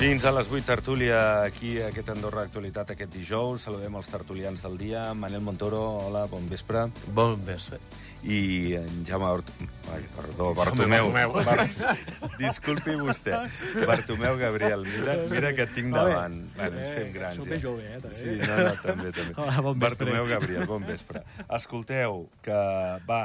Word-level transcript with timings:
Fins 0.00 0.24
a 0.24 0.30
les 0.32 0.48
8, 0.48 0.64
tertúlia, 0.64 1.42
aquí 1.44 1.74
a 1.76 1.90
aquest 1.90 2.08
Andorra 2.08 2.46
Actualitat 2.46 2.94
aquest 2.94 3.10
dijous. 3.12 3.66
Saludem 3.66 3.98
els 3.98 4.06
tertulians 4.08 4.62
del 4.64 4.78
dia. 4.80 5.02
Manel 5.12 5.42
Montoro, 5.44 5.82
hola, 6.06 6.22
bon 6.30 6.46
vespre. 6.48 6.86
Bon 7.12 7.34
vespre. 7.44 7.76
I 8.24 8.78
en 8.78 9.04
Jaume... 9.04 9.28
Ort... 9.28 9.52
Ai, 9.92 10.00
perdó, 10.14 10.54
Bartomeu. 10.56 11.10
Bartomeu. 11.12 11.44
Bar... 11.44 12.32
Disculpi 12.40 12.96
vostè. 12.96 13.42
Bartomeu 13.84 14.40
Gabriel, 14.40 14.88
mira, 14.88 15.18
mira 15.28 15.52
que 15.52 15.68
et 15.68 15.76
tinc 15.76 15.92
davant. 15.92 16.40
Bueno, 16.56 16.80
ens 16.80 16.96
fem 16.96 17.12
grans, 17.18 17.36
Soc 17.36 17.52
més 17.52 17.60
jove, 17.60 17.84
eh, 17.84 18.00
també. 18.00 18.16
Sí, 18.16 18.38
no, 18.40 18.56
no, 18.56 18.74
també, 18.80 19.12
també. 19.20 19.36
Hola, 19.36 19.58
bon 19.68 19.84
vespre. 19.84 19.84
Bartomeu 19.84 20.32
Gabriel, 20.32 20.68
bon 20.72 20.88
vespre. 20.88 21.26
Escolteu, 21.60 22.22
que 22.40 22.62
va, 23.04 23.22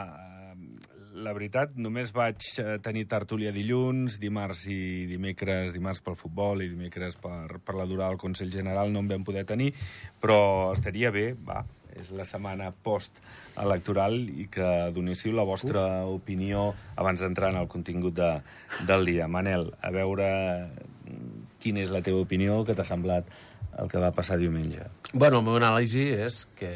la 1.15 1.31
veritat, 1.35 1.75
només 1.79 2.11
vaig 2.15 2.43
eh, 2.59 2.75
tenir 2.83 3.05
tertúlia 3.11 3.53
dilluns, 3.55 4.17
dimarts 4.19 4.65
i 4.71 5.05
dimecres, 5.09 5.73
dimarts 5.75 6.03
pel 6.03 6.17
futbol 6.19 6.63
i 6.63 6.69
dimecres 6.71 7.15
per, 7.21 7.61
per 7.63 7.75
la 7.77 7.87
durada 7.87 8.11
del 8.11 8.21
Consell 8.21 8.51
General 8.51 8.91
no 8.91 9.03
en 9.03 9.11
vam 9.11 9.23
poder 9.27 9.45
tenir, 9.47 9.71
però 10.21 10.73
estaria 10.73 11.11
bé, 11.15 11.29
va, 11.47 11.61
és 11.95 12.11
la 12.15 12.25
setmana 12.27 12.71
post-electoral 12.83 14.17
i 14.27 14.49
que 14.51 14.67
donéssiu 14.95 15.31
la 15.35 15.47
vostra 15.47 15.85
Uf. 16.03 16.19
opinió 16.19 16.67
abans 16.99 17.23
d'entrar 17.23 17.53
en 17.53 17.61
el 17.61 17.71
contingut 17.71 18.17
de, 18.19 18.33
del 18.87 19.07
dia. 19.07 19.29
Manel, 19.31 19.71
a 19.79 19.93
veure 19.95 20.27
mm, 20.67 21.55
quina 21.63 21.85
és 21.85 21.95
la 21.95 22.03
teva 22.03 22.25
opinió, 22.25 22.63
que 22.67 22.75
t'ha 22.75 22.87
semblat 22.87 23.31
el 23.79 23.89
que 23.91 24.03
va 24.03 24.11
passar 24.15 24.37
diumenge. 24.39 24.83
Bueno, 25.13 25.39
el 25.39 25.47
meu 25.47 25.57
anàlisi 25.61 26.09
és 26.27 26.43
que 26.59 26.75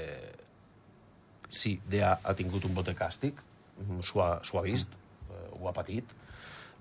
sí, 1.49 1.79
DA 1.89 2.15
ha 2.23 2.35
tingut 2.37 2.63
un 2.67 2.75
vot 2.77 2.87
de 2.87 2.95
càstig, 2.95 3.39
s'ho 4.05 4.23
ha, 4.23 4.31
ha 4.41 4.63
vist, 4.65 4.95
eh, 5.29 5.45
ho 5.59 5.69
ha 5.69 5.75
patit. 5.75 6.15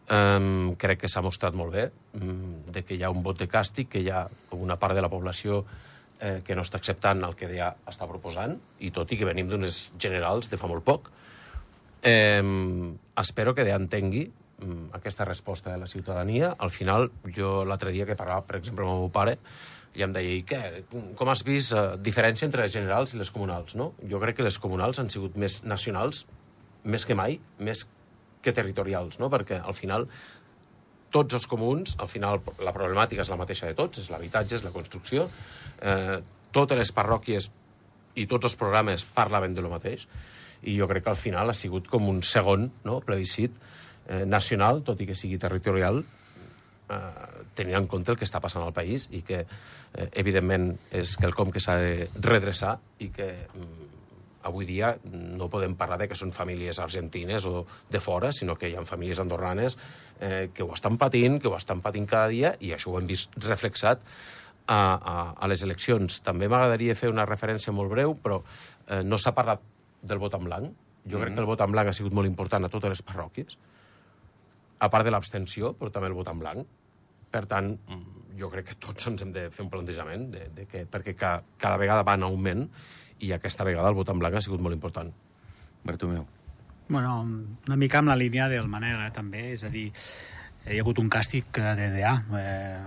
Um, 0.08 0.72
crec 0.80 1.02
que 1.02 1.08
s'ha 1.12 1.20
mostrat 1.20 1.52
molt 1.52 1.74
bé 1.74 1.82
um, 2.16 2.62
de 2.72 2.80
que 2.80 2.96
hi 2.96 3.02
ha 3.04 3.10
un 3.12 3.20
vot 3.22 3.36
de 3.36 3.44
càstig, 3.50 3.90
que 3.92 4.00
hi 4.00 4.08
ha 4.08 4.22
una 4.56 4.78
part 4.80 4.96
de 4.96 5.02
la 5.04 5.10
població 5.12 5.60
eh, 6.20 6.40
que 6.44 6.56
no 6.56 6.64
està 6.64 6.80
acceptant 6.80 7.20
el 7.26 7.36
que 7.36 7.50
DA 7.50 7.68
està 7.90 8.08
proposant, 8.08 8.56
i 8.80 8.90
tot 8.94 9.12
i 9.12 9.18
que 9.20 9.28
venim 9.28 9.50
d'unes 9.50 9.82
generals 10.00 10.48
de 10.48 10.56
fa 10.60 10.70
molt 10.70 10.86
poc. 10.86 11.10
Um, 12.08 12.94
espero 13.20 13.52
que 13.52 13.66
DA 13.68 13.76
entengui 13.76 14.24
um, 14.64 14.86
aquesta 14.96 15.26
resposta 15.28 15.74
de 15.74 15.82
la 15.82 15.90
ciutadania. 15.90 16.54
Al 16.58 16.72
final, 16.72 17.10
jo 17.36 17.64
l'altre 17.68 17.92
dia 17.92 18.06
que 18.08 18.16
parlava, 18.16 18.46
per 18.48 18.62
exemple, 18.62 18.86
amb 18.86 18.94
el 18.94 19.04
meu 19.04 19.12
pare, 19.12 19.36
i 19.98 20.04
em 20.06 20.12
deia, 20.14 20.34
i 20.38 20.42
què, 20.46 20.60
com 21.18 21.30
has 21.32 21.42
vist 21.46 21.74
eh, 21.74 21.84
diferència 22.04 22.46
entre 22.46 22.64
les 22.64 22.74
generals 22.74 23.14
i 23.14 23.20
les 23.20 23.32
comunals, 23.34 23.74
no? 23.78 23.92
Jo 24.10 24.20
crec 24.22 24.38
que 24.38 24.46
les 24.46 24.58
comunals 24.62 25.00
han 25.02 25.10
sigut 25.10 25.38
més 25.40 25.58
nacionals, 25.64 26.26
més 26.84 27.06
que 27.06 27.16
mai, 27.18 27.38
més 27.58 27.84
que 28.42 28.54
territorials, 28.54 29.18
no? 29.18 29.30
Perquè 29.32 29.58
al 29.58 29.76
final 29.76 30.06
tots 31.10 31.34
els 31.34 31.46
comuns, 31.48 31.96
al 31.98 32.08
final 32.08 32.42
la 32.64 32.74
problemàtica 32.76 33.24
és 33.24 33.30
la 33.32 33.38
mateixa 33.40 33.68
de 33.68 33.76
tots, 33.78 34.02
és 34.02 34.10
l'habitatge, 34.12 34.58
és 34.58 34.64
la 34.64 34.74
construcció, 34.74 35.28
eh, 35.80 36.18
totes 36.52 36.78
les 36.78 36.92
parròquies 36.92 37.50
i 38.18 38.26
tots 38.26 38.50
els 38.50 38.56
programes 38.58 39.04
parlaven 39.16 39.54
de 39.54 39.64
lo 39.64 39.72
mateix, 39.72 40.06
i 40.62 40.76
jo 40.78 40.88
crec 40.90 41.04
que 41.06 41.14
al 41.14 41.20
final 41.20 41.50
ha 41.50 41.56
sigut 41.56 41.88
com 41.88 42.08
un 42.10 42.22
segon 42.26 42.68
no, 42.84 43.00
plebiscit 43.00 43.54
eh, 44.08 44.24
nacional, 44.26 44.82
tot 44.84 45.00
i 45.00 45.06
que 45.08 45.16
sigui 45.16 45.38
territorial, 45.40 46.02
eh, 46.02 47.00
tenint 47.54 47.78
en 47.78 47.88
compte 47.90 48.12
el 48.12 48.18
que 48.18 48.26
està 48.28 48.40
passant 48.42 48.64
al 48.64 48.74
país 48.74 49.08
i 49.14 49.22
que, 49.26 49.44
eh, 49.44 50.08
evidentment, 50.20 50.72
és 50.90 51.16
quelcom 51.20 51.52
que 51.54 51.62
s'ha 51.62 51.78
de 51.80 52.08
redreçar 52.20 52.78
i 52.98 53.10
que 53.14 53.30
mm, 53.46 53.87
avui 54.48 54.66
dia 54.68 54.94
no 55.12 55.50
podem 55.52 55.76
parlar 55.78 56.00
de 56.00 56.08
que 56.10 56.18
són 56.18 56.32
famílies 56.34 56.80
argentines 56.82 57.46
o 57.48 57.64
de 57.90 58.00
fora, 58.00 58.32
sinó 58.32 58.56
que 58.58 58.70
hi 58.70 58.76
ha 58.76 58.84
famílies 58.88 59.20
andorranes 59.22 59.78
eh, 60.20 60.50
que 60.54 60.64
ho 60.64 60.72
estan 60.74 60.98
patint, 60.98 61.38
que 61.42 61.48
ho 61.48 61.56
estan 61.56 61.82
patint 61.84 62.08
cada 62.08 62.28
dia, 62.32 62.54
i 62.60 62.74
això 62.74 62.92
ho 62.92 62.98
hem 62.98 63.08
vist 63.08 63.36
reflexat 63.44 64.02
a, 64.66 64.78
a, 64.78 65.16
a 65.38 65.48
les 65.50 65.62
eleccions. 65.64 66.20
També 66.24 66.48
m'agradaria 66.50 66.96
fer 66.98 67.12
una 67.12 67.26
referència 67.28 67.74
molt 67.74 67.92
breu, 67.92 68.14
però 68.22 68.42
eh, 68.42 69.02
no 69.04 69.18
s'ha 69.18 69.34
parlat 69.36 69.64
del 70.02 70.20
vot 70.22 70.36
en 70.38 70.44
blanc. 70.46 70.84
Jo 71.08 71.18
mm. 71.18 71.22
crec 71.22 71.34
que 71.34 71.44
el 71.44 71.50
vot 71.50 71.64
en 71.64 71.74
blanc 71.74 71.90
ha 71.90 71.96
sigut 71.96 72.14
molt 72.16 72.28
important 72.28 72.64
a 72.64 72.72
totes 72.72 72.96
les 72.96 73.04
parròquies, 73.04 73.58
a 74.78 74.88
part 74.92 75.06
de 75.06 75.14
l'abstenció, 75.14 75.72
però 75.78 75.90
també 75.94 76.12
el 76.12 76.18
vot 76.18 76.28
en 76.30 76.42
blanc. 76.42 76.76
Per 77.32 77.44
tant, 77.48 77.74
jo 78.38 78.48
crec 78.52 78.70
que 78.70 78.78
tots 78.80 79.08
ens 79.10 79.24
hem 79.24 79.32
de 79.34 79.48
fer 79.52 79.64
un 79.64 79.72
plantejament, 79.72 80.28
de, 80.32 80.46
de 80.54 80.66
que, 80.70 80.84
perquè 80.88 81.16
ca, 81.18 81.32
cada 81.60 81.80
vegada 81.80 82.06
va 82.06 82.14
en 82.18 82.28
augment 82.28 82.68
i 83.20 83.32
aquesta 83.34 83.66
vegada 83.66 83.90
el 83.90 83.96
vot 83.98 84.10
en 84.12 84.18
blanc 84.20 84.38
ha 84.38 84.42
sigut 84.44 84.62
molt 84.64 84.76
important. 84.76 85.12
Bartomeu. 85.84 86.26
Bueno, 86.88 87.20
una 87.66 87.76
mica 87.76 88.00
amb 88.00 88.08
la 88.08 88.16
línia 88.16 88.48
del 88.48 88.68
Manel, 88.68 89.00
eh, 89.04 89.10
també, 89.12 89.52
és 89.52 89.64
a 89.64 89.70
dir, 89.72 89.90
hi 90.66 90.78
ha 90.78 90.82
hagut 90.82 90.98
un 90.98 91.08
càstig 91.12 91.46
de 91.54 91.88
DA. 91.94 92.14
Eh, 92.38 92.78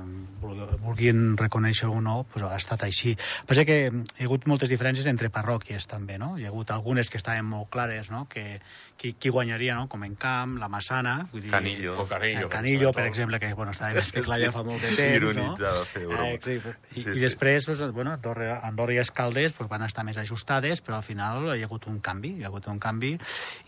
vulguin 0.82 1.36
reconèixer 1.38 1.88
o 1.90 2.02
no, 2.02 2.24
pues 2.32 2.44
ha 2.46 2.56
estat 2.58 2.84
així. 2.84 3.16
Però 3.48 3.66
que 3.66 3.78
hi 3.88 4.24
ha 4.24 4.28
hagut 4.28 4.48
moltes 4.50 4.70
diferències 4.72 5.08
entre 5.10 5.30
parròquies, 5.34 5.88
també, 5.90 6.18
no? 6.22 6.36
Hi 6.38 6.46
ha 6.46 6.52
hagut 6.52 6.72
algunes 6.74 7.10
que 7.10 7.18
estaven 7.22 7.46
molt 7.46 7.70
clares, 7.74 8.12
no?, 8.12 8.28
que 8.30 8.60
qui, 9.02 9.14
qui 9.18 9.30
guanyaria, 9.34 9.74
no?, 9.74 9.88
com 9.90 10.04
en 10.06 10.14
Camp, 10.16 10.60
la 10.62 10.68
Massana... 10.70 11.16
Vull 11.32 11.42
dir, 11.48 11.50
Canillo. 11.50 11.96
O 12.02 12.06
Canillo. 12.06 12.46
Eh, 12.46 12.50
Canillo, 12.54 12.92
per 12.94 13.08
exemple, 13.08 13.40
que, 13.42 13.50
bueno, 13.58 13.72
estava 13.74 13.96
més 13.98 14.12
que 14.14 14.22
clar 14.22 14.38
ja 14.44 14.52
fa 14.54 14.62
molt 14.68 14.84
de 14.84 14.92
temps, 15.00 15.40
no? 15.40 15.56
Eh, 15.58 16.36
sí, 16.44 16.58
i, 16.60 16.76
Sí, 16.92 17.02
I 17.02 17.16
sí. 17.16 17.24
després, 17.24 17.66
pues, 17.66 17.82
bueno, 17.96 18.14
Andorra, 18.14 18.60
Andorra 18.68 18.94
i 18.94 19.00
Escaldes 19.02 19.56
pues, 19.58 19.70
van 19.72 19.82
estar 19.88 20.06
més 20.06 20.20
ajustades, 20.22 20.84
però 20.86 21.00
al 21.00 21.08
final 21.08 21.50
hi 21.56 21.64
ha 21.64 21.70
hagut 21.70 21.88
un 21.90 21.98
canvi, 22.04 22.36
hi 22.38 22.46
ha 22.46 22.52
hagut 22.52 22.68
un 22.70 22.78
canvi, 22.84 23.16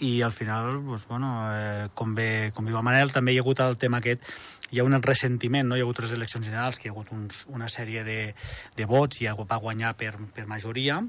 i 0.05 0.13
al 0.21 0.35
final, 0.37 0.77
pues, 0.85 1.07
bueno, 1.09 1.33
eh, 1.49 1.87
com, 1.97 2.13
bé, 2.13 2.51
com 2.53 2.69
diu 2.69 2.77
el 2.77 2.85
Manel, 2.85 3.09
també 3.15 3.33
hi 3.33 3.41
ha 3.41 3.45
hagut 3.45 3.63
el 3.65 3.79
tema 3.81 4.02
aquest 4.03 4.29
hi 4.73 4.81
ha 4.81 4.85
un 4.87 4.97
ressentiment, 5.01 5.67
no? 5.69 5.77
hi 5.77 5.83
ha 5.83 5.87
hagut 5.87 6.01
les 6.03 6.13
eleccions 6.15 6.45
generals, 6.45 6.79
que 6.79 6.87
hi 6.87 6.91
ha 6.91 6.95
hagut 6.95 7.11
uns, 7.13 7.43
una 7.53 7.69
sèrie 7.69 8.03
de, 8.07 8.19
de 8.77 8.87
vots 8.89 9.21
i 9.21 9.29
va 9.29 9.61
guanyar 9.61 9.93
per, 9.99 10.15
per 10.35 10.47
majoria, 10.49 11.01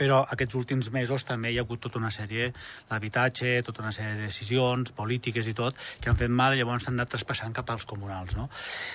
però 0.00 0.22
aquests 0.32 0.56
últims 0.56 0.88
mesos 0.94 1.26
també 1.28 1.52
hi 1.52 1.58
ha 1.60 1.64
hagut 1.66 1.82
tota 1.84 2.00
una 2.00 2.12
sèrie 2.14 2.48
l'habitatge, 2.90 3.52
tota 3.66 3.84
una 3.84 3.92
sèrie 3.92 4.16
de 4.16 4.28
decisions 4.30 4.94
polítiques 4.96 5.48
i 5.50 5.54
tot, 5.56 5.76
que 6.00 6.10
han 6.10 6.18
fet 6.20 6.32
mal 6.32 6.56
i 6.56 6.62
llavors 6.62 6.86
s'han 6.86 6.96
anat 6.96 7.12
traspassant 7.12 7.54
cap 7.56 7.68
als 7.74 7.84
comunals 7.88 8.36
no? 8.38 8.48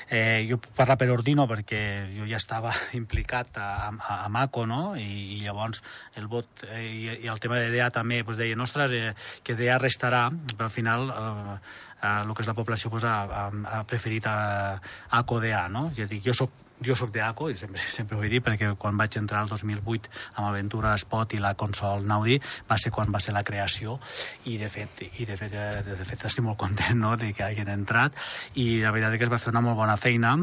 eh, 0.10 0.46
jo 0.50 0.58
puc 0.62 0.74
parlar 0.80 0.98
per 1.02 1.12
Ordino 1.14 1.46
perquè 1.52 1.82
jo 2.16 2.28
ja 2.30 2.42
estava 2.42 2.74
implicat 3.02 3.62
a, 3.62 3.70
a, 3.94 4.20
a 4.26 4.30
Maco 4.34 4.66
no? 4.70 4.82
I, 4.98 5.38
i 5.38 5.40
llavors 5.46 5.84
el 6.18 6.30
vot 6.32 6.66
eh, 6.72 6.84
i, 6.86 7.02
i 7.26 7.32
el 7.32 7.42
tema 7.44 7.62
de 7.62 7.72
DEA 7.74 7.92
també 7.94 8.24
pues, 8.26 8.42
deien, 8.42 8.62
ostres, 8.62 8.94
eh, 8.96 9.14
que 9.44 9.58
DEA 9.58 9.78
restarà 9.82 10.28
però 10.56 10.70
al 10.70 10.74
final 10.74 11.10
eh, 11.14 11.58
eh, 12.02 12.20
el 12.26 12.34
que 12.34 12.46
és 12.46 12.50
la 12.50 12.58
població 12.58 12.92
pues, 12.94 13.06
ha, 13.06 13.18
ha, 13.46 13.82
preferit 13.90 14.28
a, 14.30 14.38
a 14.76 15.22
ACO-DA 15.22 15.68
no? 15.70 15.90
és 15.94 16.06
a 16.06 16.10
dir, 16.10 16.24
jo 16.26 16.34
soc 16.38 16.65
jo 16.84 16.96
sóc 16.98 17.12
d'ACO, 17.16 17.50
i 17.52 17.56
sempre, 17.60 17.80
sempre 17.98 18.18
ho 18.18 18.24
he 18.24 18.32
dit, 18.32 18.44
perquè 18.44 18.74
quan 18.80 18.98
vaig 19.00 19.20
entrar 19.20 19.46
el 19.46 19.52
2008 19.54 20.12
amb 20.36 20.50
Aventura 20.50 20.96
Spot 21.00 21.38
i 21.38 21.42
la 21.44 21.56
Consol 21.60 22.06
Naudi 22.08 22.40
va 22.70 22.80
ser 22.82 22.92
quan 22.96 23.14
va 23.14 23.22
ser 23.24 23.36
la 23.36 23.46
creació. 23.48 24.00
I 24.52 24.58
de 24.62 24.70
fet, 24.72 25.06
i 25.20 25.30
de 25.30 25.40
fet, 25.40 25.56
eh, 25.56 25.82
de, 25.86 25.98
fet 26.06 26.28
estic 26.28 26.46
molt 26.46 26.60
content 26.62 27.00
no, 27.00 27.16
de 27.20 27.32
que 27.34 27.46
hagin 27.46 27.72
entrat. 27.72 28.16
I 28.56 28.82
la 28.84 28.94
veritat 28.96 29.16
és 29.16 29.22
que 29.22 29.30
es 29.30 29.34
va 29.34 29.42
fer 29.42 29.54
una 29.56 29.64
molt 29.66 29.80
bona 29.80 29.98
feina 30.02 30.36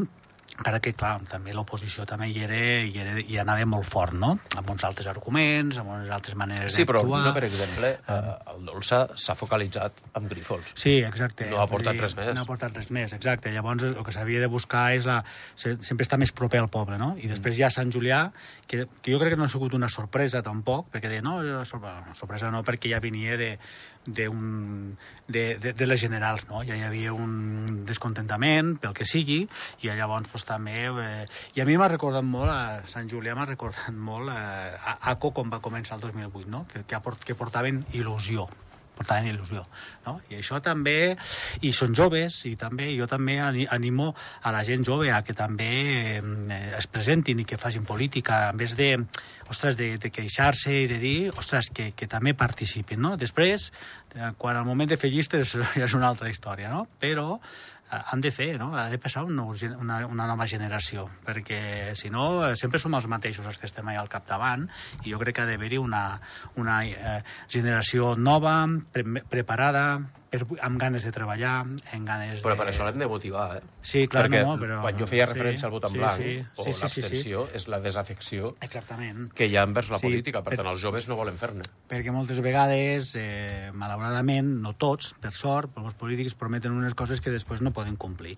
encara 0.63 0.79
que, 0.79 0.93
clar, 0.95 1.17
també 1.27 1.51
l'oposició 1.51 2.05
també 2.07 2.29
hi 2.31 2.39
era, 2.45 2.57
hi 2.87 2.95
era, 3.03 3.17
hi 3.19 3.37
anava 3.41 3.65
molt 3.67 3.83
fort, 3.85 4.15
no? 4.15 4.37
Amb 4.55 4.69
uns 4.71 4.85
altres 4.87 5.09
arguments, 5.11 5.77
amb 5.81 5.91
unes 5.91 6.09
altres 6.15 6.37
maneres 6.39 6.71
Sí, 6.73 6.85
però 6.87 7.01
d'actuar. 7.03 7.25
no, 7.27 7.33
per 7.35 7.43
exemple, 7.49 7.89
eh, 8.07 8.19
el 8.55 8.63
Dolça 8.69 9.01
s'ha 9.19 9.35
focalitzat 9.35 9.99
en 10.15 10.29
Grífols. 10.31 10.71
Sí, 10.79 10.95
exacte. 11.03 11.49
No 11.51 11.59
ha 11.59 11.67
aportat 11.67 11.99
res 11.99 12.15
més. 12.15 12.31
No 12.33 12.45
ha 12.45 12.47
aportat 12.47 12.71
res 12.79 12.89
més, 12.95 13.11
exacte. 13.13 13.51
Llavors, 13.51 13.83
el 13.91 13.99
que 14.07 14.15
s'havia 14.15 14.39
de 14.39 14.47
buscar 14.47 14.93
és 14.95 15.05
la... 15.09 15.19
se- 15.55 15.75
sempre 15.83 16.07
estar 16.07 16.17
més 16.21 16.31
proper 16.31 16.63
al 16.63 16.69
poble, 16.71 16.97
no? 16.97 17.11
I 17.19 17.27
després 17.27 17.59
hi 17.59 17.63
ha 17.67 17.69
Sant 17.73 17.91
Julià, 17.91 18.23
que, 18.65 18.85
que 19.03 19.11
jo 19.11 19.19
crec 19.19 19.35
que 19.35 19.41
no 19.41 19.49
ha 19.49 19.51
sigut 19.51 19.73
una 19.75 19.89
sorpresa, 19.91 20.41
tampoc, 20.41 20.87
perquè 20.93 21.11
deia, 21.11 21.21
no, 21.21 21.41
sorpresa 21.67 22.49
no, 22.55 22.63
perquè 22.63 22.89
ja 22.95 23.01
venia 23.03 23.35
de, 23.37 23.57
de, 24.05 24.27
un, 24.27 24.97
de, 25.27 25.57
de, 25.57 25.73
de 25.73 25.87
les 25.87 25.99
generals, 26.01 26.47
no? 26.49 26.63
Ja 26.67 26.77
hi 26.77 26.83
havia 26.87 27.13
un 27.13 27.83
descontentament, 27.87 28.75
pel 28.83 28.95
que 28.97 29.07
sigui, 29.09 29.43
i 29.83 29.91
llavors 29.91 30.29
pues, 30.31 30.47
també... 30.47 30.87
Eh, 30.89 31.27
I 31.55 31.63
a 31.63 31.67
mi 31.69 31.77
m'ha 31.79 31.91
recordat 31.91 32.25
molt, 32.27 32.51
a 32.51 32.89
Sant 32.89 33.09
Julià 33.11 33.35
m'ha 33.37 33.47
recordat 33.49 33.93
molt 33.93 34.33
eh, 34.33 34.73
a 34.75 34.97
ACO 35.13 35.33
quan 35.37 35.53
va 35.53 35.63
començar 35.63 35.99
el 35.99 36.05
2008, 36.07 36.49
no? 36.51 36.65
Que, 36.71 36.83
que, 36.87 36.99
aport, 36.99 37.23
que 37.23 37.37
portaven 37.39 37.83
il·lusió 37.93 38.47
portaven 38.93 39.27
il·lusió, 39.31 39.63
no? 40.05 40.19
I 40.29 40.37
això 40.39 40.59
també, 40.63 41.15
i 41.65 41.71
són 41.73 41.95
joves, 41.97 42.41
i 42.45 42.53
també, 42.59 42.91
jo 42.97 43.07
també 43.09 43.39
ani- 43.41 43.67
animo 43.69 44.11
a 44.43 44.51
la 44.53 44.63
gent 44.67 44.85
jove 44.85 45.11
a 45.11 45.21
que 45.25 45.33
també 45.33 45.69
eh, 46.19 46.59
es 46.77 46.87
presentin 46.87 47.41
i 47.41 47.45
que 47.49 47.57
facin 47.57 47.85
política, 47.85 48.49
en 48.51 48.57
vez 48.61 48.75
de, 48.77 48.91
ostres, 49.49 49.75
de, 49.79 49.97
de 49.97 50.11
queixar-se 50.13 50.73
i 50.83 50.87
de 50.87 50.99
dir, 51.01 51.17
ostres, 51.37 51.71
que, 51.73 51.91
que 51.97 52.07
també 52.07 52.33
participin, 52.37 53.01
no? 53.01 53.15
Després, 53.17 53.71
eh, 54.15 54.31
quan 54.37 54.57
al 54.57 54.65
moment 54.69 54.89
de 54.89 54.97
fer 55.01 55.09
llistes 55.13 55.57
ja 55.79 55.85
és 55.87 55.97
una 55.97 56.09
altra 56.13 56.29
història, 56.29 56.69
no? 56.69 56.85
Però 57.01 57.39
han 58.11 58.21
de 58.21 58.31
fer, 58.31 58.57
no? 58.59 58.71
Ha 58.77 58.87
de 58.89 58.97
passar 59.01 59.23
un 59.27 59.35
nou, 59.37 59.53
gen- 59.57 59.75
una, 59.79 60.01
una 60.07 60.25
nova 60.29 60.47
generació, 60.49 61.05
perquè 61.25 61.93
si 61.99 62.09
no 62.13 62.45
eh, 62.47 62.55
sempre 62.59 62.79
som 62.81 62.93
els 62.97 63.07
mateixos 63.11 63.45
els 63.45 63.57
que 63.61 63.67
estem 63.69 63.87
allà 63.91 64.01
al 64.03 64.09
capdavant 64.11 64.67
i 65.03 65.11
jo 65.13 65.19
crec 65.21 65.35
que 65.37 65.45
ha 65.45 65.49
d'haver-hi 65.49 65.77
una, 65.81 66.03
una 66.61 66.81
eh, 66.87 67.21
generació 67.49 68.15
nova, 68.15 68.57
pre 68.91 69.03
preparada, 69.29 69.85
per, 70.33 70.41
amb 70.65 70.79
ganes 70.81 71.05
de 71.05 71.11
treballar, 71.13 71.53
amb 71.93 72.07
ganes 72.07 72.41
Però 72.41 72.55
de... 72.55 72.59
per 72.63 72.67
això 72.71 72.87
l'hem 72.87 72.97
de 73.01 73.07
motivar, 73.09 73.45
eh? 73.59 73.61
Sí, 73.85 74.05
clar, 74.09 74.25
Perquè 74.25 74.41
no, 74.47 74.55
però... 74.61 74.79
quan 74.81 74.97
jo 74.97 75.07
feia 75.09 75.27
sí, 75.27 75.33
referència 75.33 75.69
al 75.69 75.73
vot 75.75 75.85
en 75.87 75.93
sí, 75.93 75.99
blanc 76.01 76.17
sí, 76.23 76.33
o 76.57 76.65
sí, 76.65 76.73
sí, 76.73 76.73
sí, 76.73 76.73
sí. 76.73 77.01
l'abstenció, 77.03 77.43
és 77.59 77.67
la 77.69 77.79
desafecció 77.83 78.53
Exactament. 78.65 79.27
que 79.37 79.47
hi 79.49 79.57
ha 79.59 79.65
envers 79.67 79.91
la 79.93 80.01
Sí, 80.01 80.07
política. 80.09 80.41
Per 80.41 80.51
per- 80.55 80.59
tant, 80.63 80.71
els 80.73 80.81
joves 80.81 81.07
no 81.11 81.15
volen 81.19 81.37
fer-ne. 81.37 81.63
perquè 81.89 82.11
moltes 82.11 82.41
vegades, 82.41 83.13
eh, 83.19 83.69
malauradament, 83.73 84.49
no 84.63 84.73
tots, 84.73 85.13
per 85.21 85.31
sort, 85.31 85.73
però 85.75 85.85
els 85.85 85.95
polítics 85.99 86.33
prometen 86.35 86.73
unes 86.73 86.95
coses 86.97 87.21
que 87.21 87.29
després 87.31 87.61
no 87.61 87.71
poden 87.71 87.95
complir. 87.95 88.37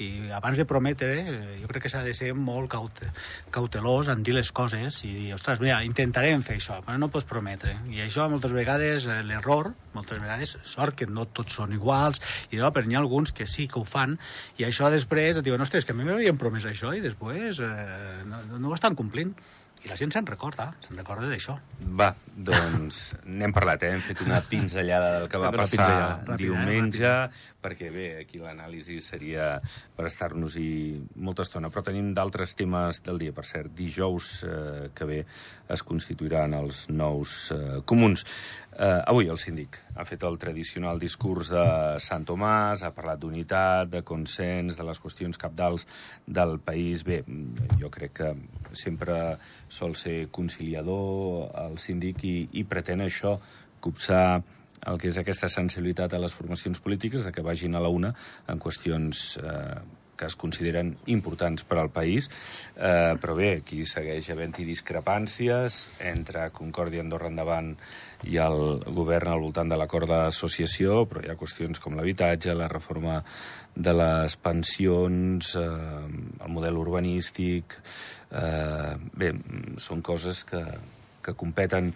I 0.00 0.30
abans 0.32 0.56
de 0.56 0.64
prometre, 0.64 1.10
eh, 1.20 1.58
jo 1.60 1.68
crec 1.68 1.84
que 1.84 1.90
s'ha 1.92 2.00
de 2.02 2.14
ser 2.16 2.32
molt 2.32 2.70
caute, 2.72 3.10
cautelós 3.52 4.08
en 4.08 4.22
dir 4.24 4.32
les 4.32 4.48
coses 4.50 5.02
i 5.04 5.12
dir, 5.12 5.34
ostres, 5.36 5.60
mira, 5.60 5.82
intentarem 5.84 6.42
fer 6.42 6.56
això, 6.56 6.78
però 6.86 6.96
no 6.98 7.10
pots 7.12 7.28
prometre. 7.28 7.76
I 7.92 8.00
això, 8.06 8.24
moltes 8.32 8.54
vegades, 8.56 9.06
eh, 9.06 9.20
l'error, 9.28 9.74
moltes 9.92 10.18
vegades, 10.18 10.56
sort 10.64 10.96
que 10.96 11.06
no 11.06 11.26
tots 11.26 11.60
són 11.60 11.76
iguals, 11.76 12.20
i 12.50 12.56
no, 12.56 12.72
però 12.72 12.88
n'hi 12.88 12.96
ha 12.96 13.02
alguns 13.04 13.32
que 13.36 13.46
sí 13.46 13.68
que 13.68 13.78
ho 13.80 13.84
fan, 13.84 14.18
i 14.56 14.64
això 14.64 14.90
després 14.90 15.36
et 15.36 15.44
diuen, 15.44 15.60
ostres, 15.60 15.84
que 15.84 15.92
a 15.92 15.94
mi 15.98 16.08
m'havien 16.08 16.40
promès 16.40 16.64
això, 16.64 16.96
i 16.96 17.04
després 17.04 17.60
eh, 17.60 18.22
no, 18.24 18.40
no 18.58 18.72
ho 18.72 18.78
estan 18.78 18.96
complint. 18.96 19.36
I 19.82 19.90
la 19.90 19.96
gent 19.98 20.12
se'n 20.14 20.26
recorda, 20.28 20.68
se'n 20.78 20.94
recorda 20.94 21.26
d'això. 21.26 21.56
Va, 21.98 22.12
doncs 22.32 23.00
n'hem 23.38 23.54
parlat, 23.54 23.82
eh? 23.82 23.96
Hem 23.96 24.04
fet 24.04 24.22
una 24.22 24.38
pinzellada 24.46 25.08
del 25.16 25.26
que 25.30 25.40
va 25.42 25.50
passar 25.50 25.72
pinzellada. 25.72 26.34
Eh? 26.34 26.36
diumenge, 26.38 27.14
perquè 27.62 27.90
bé, 27.94 28.06
aquí 28.20 28.38
l'anàlisi 28.42 29.00
seria 29.02 29.56
per 29.96 30.06
estar-nos-hi 30.06 30.70
molta 31.26 31.42
estona, 31.46 31.70
però 31.74 31.82
tenim 31.88 32.12
d'altres 32.14 32.54
temes 32.58 33.02
del 33.02 33.18
dia. 33.24 33.34
Per 33.34 33.46
cert, 33.48 33.74
dijous 33.74 34.30
eh, 34.46 34.90
que 34.94 35.08
ve 35.08 35.20
es 35.72 35.82
constituiran 35.86 36.54
els 36.58 36.84
nous 36.94 37.36
eh, 37.50 37.80
comuns. 37.88 38.22
Eh, 38.72 39.02
avui 39.04 39.28
el 39.28 39.36
síndic 39.36 39.76
ha 40.00 40.04
fet 40.08 40.22
el 40.24 40.38
tradicional 40.40 41.00
discurs 41.00 41.50
de 41.52 41.64
Sant 42.00 42.24
Tomàs, 42.24 42.80
ha 42.80 42.92
parlat 42.96 43.20
d'unitat, 43.20 43.90
de 43.92 44.00
consens, 44.06 44.78
de 44.78 44.86
les 44.88 45.00
qüestions 45.02 45.36
capdals 45.36 45.84
del 46.26 46.56
país. 46.64 47.04
Bé, 47.04 47.20
jo 47.80 47.92
crec 47.92 48.16
que 48.22 48.32
sempre 48.72 49.36
sol 49.68 49.96
ser 50.00 50.30
conciliador 50.32 51.52
el 51.66 51.76
síndic 51.82 52.24
i, 52.24 52.36
i 52.56 52.64
pretén 52.64 53.04
això, 53.04 53.36
copsar 53.84 54.40
el 54.88 54.98
que 54.98 55.10
és 55.12 55.18
aquesta 55.20 55.50
sensibilitat 55.52 56.14
a 56.14 56.22
les 56.22 56.34
formacions 56.34 56.80
polítiques, 56.82 57.26
de 57.26 57.32
que 57.34 57.44
vagin 57.44 57.76
a 57.76 57.82
la 57.82 57.92
una 57.92 58.14
en 58.48 58.62
qüestions 58.62 59.36
eh, 59.38 59.82
que 60.22 60.30
es 60.30 60.38
consideren 60.38 60.94
importants 61.10 61.66
per 61.66 61.80
al 61.82 61.90
país, 61.90 62.28
eh, 62.76 63.18
però 63.18 63.34
bé, 63.34 63.56
aquí 63.58 63.82
segueix 63.88 64.28
havent-hi 64.30 64.68
discrepàncies 64.68 65.80
entre 66.12 66.46
Concòrdia 66.54 67.02
Andorra 67.02 67.32
Endavant 67.32 67.74
i 68.30 68.38
el 68.38 68.84
govern 68.94 69.32
al 69.32 69.42
voltant 69.42 69.72
de 69.72 69.80
l'acord 69.80 70.06
d'associació, 70.06 71.02
però 71.10 71.24
hi 71.24 71.32
ha 71.32 71.38
qüestions 71.40 71.82
com 71.82 71.98
l'habitatge, 71.98 72.54
la 72.54 72.70
reforma 72.70 73.18
de 73.74 73.96
les 73.98 74.38
pensions, 74.38 75.54
eh, 75.58 75.66
el 75.66 76.54
model 76.54 76.78
urbanístic... 76.86 77.78
Eh, 78.32 78.94
bé, 79.12 79.26
són 79.76 80.00
coses 80.00 80.38
que, 80.48 80.62
que 81.20 81.34
competen 81.36 81.90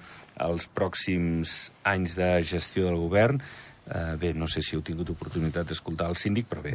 els 0.45 0.67
pròxims 0.69 1.55
anys 1.89 2.17
de 2.19 2.29
gestió 2.45 2.91
del 2.91 2.99
govern. 3.01 3.41
Eh, 3.87 4.17
bé, 4.19 4.33
no 4.35 4.49
sé 4.51 4.63
si 4.67 4.75
heu 4.75 4.83
tingut 4.83 5.13
oportunitat 5.13 5.69
d'escoltar 5.71 6.09
el 6.11 6.19
síndic, 6.19 6.49
però 6.51 6.63
bé, 6.65 6.75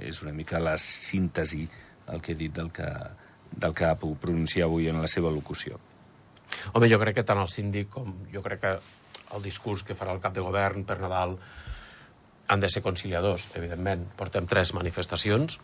és 0.00 0.22
una 0.24 0.32
mica 0.32 0.60
la 0.62 0.78
síntesi 0.80 1.66
el 2.12 2.22
que 2.24 2.32
he 2.32 2.38
dit 2.38 2.54
del 2.56 2.70
que, 2.72 2.88
del 3.52 3.74
que 3.76 3.88
ha 3.88 3.98
pogut 4.00 4.22
pronunciar 4.22 4.66
avui 4.66 4.88
en 4.88 5.00
la 5.00 5.10
seva 5.10 5.30
locució. 5.30 5.78
Home, 6.72 6.88
jo 6.88 6.98
crec 7.00 7.20
que 7.20 7.26
tant 7.28 7.40
el 7.40 7.50
síndic 7.52 7.90
com 7.92 8.14
jo 8.32 8.42
crec 8.44 8.62
que 8.64 8.72
el 9.36 9.44
discurs 9.44 9.84
que 9.84 9.96
farà 9.96 10.14
el 10.16 10.22
cap 10.24 10.34
de 10.36 10.44
govern 10.44 10.86
per 10.88 10.98
Nadal 11.00 11.36
han 12.52 12.60
de 12.60 12.68
ser 12.68 12.82
conciliadors, 12.84 13.46
evidentment. 13.56 14.04
Portem 14.16 14.48
tres 14.48 14.74
manifestacions, 14.76 15.60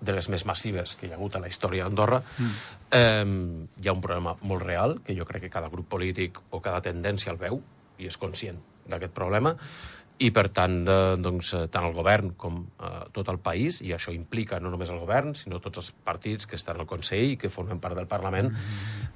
de 0.00 0.14
les 0.16 0.28
més 0.32 0.46
massives 0.48 0.94
que 0.96 1.06
hi 1.06 1.12
ha 1.12 1.18
hagut 1.18 1.36
a 1.36 1.42
la 1.42 1.50
història 1.50 1.84
d'Andorra. 1.84 2.20
Mm. 2.38 2.52
Eh, 2.96 3.80
hi 3.82 3.88
ha 3.88 3.94
un 3.94 4.02
problema 4.02 4.34
molt 4.40 4.64
real, 4.64 4.98
que 5.04 5.16
jo 5.16 5.26
crec 5.28 5.46
que 5.46 5.52
cada 5.52 5.68
grup 5.72 5.90
polític 5.92 6.40
o 6.50 6.60
cada 6.64 6.80
tendència 6.84 7.32
el 7.32 7.40
veu 7.40 7.60
i 8.00 8.08
és 8.08 8.16
conscient 8.16 8.58
d'aquest 8.88 9.12
problema, 9.14 9.54
i 10.20 10.28
per 10.36 10.50
tant, 10.52 10.82
eh, 10.84 11.16
doncs, 11.16 11.54
eh, 11.56 11.66
tant 11.72 11.86
el 11.88 11.94
govern 11.96 12.34
com 12.36 12.58
eh, 12.60 12.88
tot 13.16 13.30
el 13.32 13.38
país, 13.40 13.78
i 13.80 13.94
això 13.96 14.12
implica 14.12 14.58
no 14.60 14.68
només 14.72 14.90
el 14.92 14.98
govern, 15.00 15.32
sinó 15.34 15.62
tots 15.64 15.80
els 15.80 15.92
partits 16.04 16.46
que 16.46 16.58
estan 16.58 16.76
al 16.76 16.88
Consell 16.88 17.32
i 17.32 17.38
que 17.40 17.48
formen 17.48 17.80
part 17.80 17.96
del 17.96 18.08
Parlament, 18.10 18.50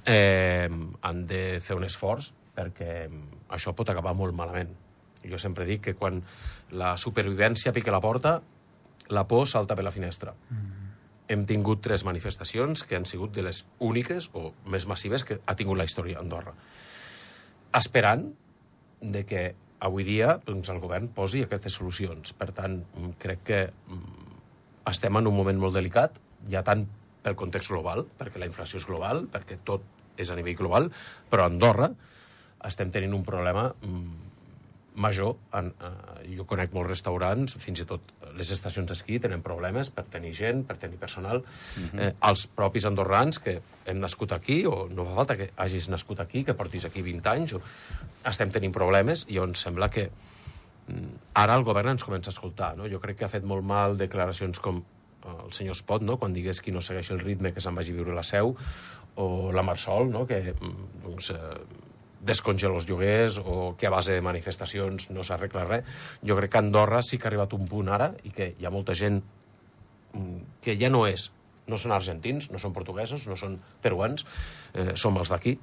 eh, 0.09 0.69
han 1.05 1.25
de 1.29 1.41
fer 1.61 1.77
un 1.77 1.85
esforç 1.85 2.31
perquè 2.55 3.05
això 3.53 3.75
pot 3.77 3.91
acabar 3.91 4.15
molt 4.17 4.33
malament. 4.33 4.71
Jo 5.25 5.37
sempre 5.41 5.67
dic 5.69 5.83
que 5.89 5.93
quan 5.97 6.23
la 6.71 6.95
supervivència 6.97 7.73
pica 7.73 7.93
la 7.93 8.01
porta, 8.01 8.39
la 9.09 9.25
por 9.29 9.45
salta 9.47 9.75
per 9.75 9.85
la 9.85 9.93
finestra. 9.93 10.33
Mm. 10.49 10.87
Hem 11.35 11.43
tingut 11.45 11.83
tres 11.85 12.05
manifestacions 12.05 12.81
que 12.85 12.97
han 12.97 13.05
sigut 13.05 13.33
de 13.33 13.43
les 13.45 13.63
úniques 13.79 14.29
o 14.33 14.53
més 14.65 14.87
massives 14.89 15.25
que 15.25 15.39
ha 15.45 15.55
tingut 15.57 15.77
la 15.77 15.85
història 15.85 16.17
d'Andorra. 16.17 16.53
Esperant 17.77 18.31
de 19.01 19.25
que 19.25 19.45
avui 19.79 20.05
dia 20.07 20.37
doncs, 20.45 20.69
el 20.71 20.79
govern 20.83 21.09
posi 21.13 21.43
aquestes 21.45 21.75
solucions. 21.79 22.33
Per 22.37 22.51
tant, 22.55 22.79
mm, 22.81 23.15
crec 23.21 23.43
que 23.47 23.61
mm, 23.71 24.37
estem 24.91 25.17
en 25.17 25.27
un 25.27 25.35
moment 25.35 25.59
molt 25.59 25.75
delicat, 25.75 26.19
ja 26.51 26.63
tant 26.63 26.85
pel 27.25 27.35
context 27.35 27.71
global, 27.73 28.05
perquè 28.19 28.39
la 28.39 28.49
inflació 28.49 28.79
és 28.79 28.85
global, 28.85 29.25
perquè 29.31 29.57
tot 29.65 29.83
és 30.17 30.29
a 30.31 30.37
nivell 30.37 30.57
global, 30.57 30.91
però 31.29 31.43
a 31.45 31.51
Andorra 31.51 31.89
estem 32.65 32.91
tenint 32.93 33.13
un 33.17 33.25
problema 33.25 33.67
mm, 33.73 34.24
major. 34.95 35.35
En, 35.53 35.73
eh, 35.79 36.35
jo 36.37 36.45
conec 36.47 36.73
molts 36.73 36.89
restaurants, 36.89 37.55
fins 37.61 37.81
i 37.83 37.85
tot 37.85 38.13
les 38.35 38.51
estacions 38.51 38.87
d'esquí 38.89 39.19
tenen 39.19 39.43
problemes 39.45 39.91
per 39.93 40.05
tenir 40.11 40.33
gent, 40.35 40.65
per 40.67 40.77
tenir 40.77 40.97
personal. 40.97 41.37
Uh 41.37 41.83
-huh. 41.83 42.01
eh, 42.01 42.13
els 42.21 42.47
propis 42.47 42.85
andorrans 42.85 43.39
que 43.39 43.61
hem 43.85 43.99
nascut 43.99 44.31
aquí, 44.31 44.65
o 44.65 44.87
no 44.89 45.05
fa 45.05 45.15
falta 45.15 45.37
que 45.37 45.51
hagis 45.55 45.89
nascut 45.89 46.19
aquí, 46.19 46.43
que 46.43 46.53
portis 46.53 46.85
aquí 46.85 47.01
20 47.01 47.29
anys, 47.29 47.53
o... 47.53 47.61
estem 48.25 48.51
tenint 48.51 48.73
problemes 48.73 49.25
i 49.29 49.37
on 49.39 49.55
sembla 49.55 49.89
que 49.89 50.09
mm, 50.87 51.07
ara 51.33 51.55
el 51.55 51.63
govern 51.63 51.89
ens 51.89 52.03
comença 52.03 52.29
a 52.29 52.33
escoltar. 52.33 52.75
No? 52.77 52.87
Jo 52.87 52.99
crec 52.99 53.17
que 53.17 53.25
ha 53.25 53.29
fet 53.29 53.43
molt 53.43 53.63
mal 53.63 53.97
declaracions 53.97 54.59
com 54.59 54.77
eh, 54.77 55.45
el 55.45 55.53
senyor 55.53 55.75
Spot, 55.75 56.01
no? 56.01 56.17
quan 56.17 56.33
digués 56.33 56.61
qui 56.61 56.71
no 56.71 56.81
segueix 56.81 57.11
el 57.11 57.19
ritme 57.19 57.53
que 57.53 57.61
se'n 57.61 57.75
vagi 57.75 57.91
a 57.91 57.95
viure 57.95 58.11
a 58.11 58.15
la 58.15 58.23
seu, 58.23 58.55
o 59.15 59.51
la 59.51 59.63
Marsol, 59.63 60.09
no? 60.11 60.25
que 60.25 60.53
mm, 60.53 61.03
doncs, 61.03 61.29
eh, 61.29 61.84
descongela 62.25 62.75
els 62.79 62.87
lloguers 62.89 63.39
o 63.39 63.75
que 63.79 63.87
a 63.87 63.93
base 63.93 64.17
de 64.17 64.23
manifestacions 64.25 65.09
no 65.13 65.23
s'arregla 65.23 65.65
res. 65.69 65.95
Jo 66.25 66.37
crec 66.39 66.55
que 66.55 66.61
Andorra 66.61 67.01
sí 67.05 67.19
que 67.19 67.27
ha 67.27 67.31
arribat 67.31 67.53
a 67.53 67.59
un 67.59 67.69
punt 67.69 67.91
ara 67.93 68.11
i 68.23 68.33
que 68.35 68.53
hi 68.57 68.65
ha 68.65 68.73
molta 68.73 68.95
gent 68.97 69.21
mm, 70.13 70.59
que 70.65 70.77
ja 70.81 70.91
no 70.91 71.05
és, 71.07 71.29
no 71.67 71.79
són 71.81 71.95
argentins, 71.95 72.49
no 72.51 72.61
són 72.61 72.73
portuguesos, 72.73 73.25
no 73.29 73.37
són 73.39 73.57
peruans, 73.81 74.25
eh, 74.73 74.93
som 74.99 75.17
els 75.21 75.31
d'aquí, 75.33 75.57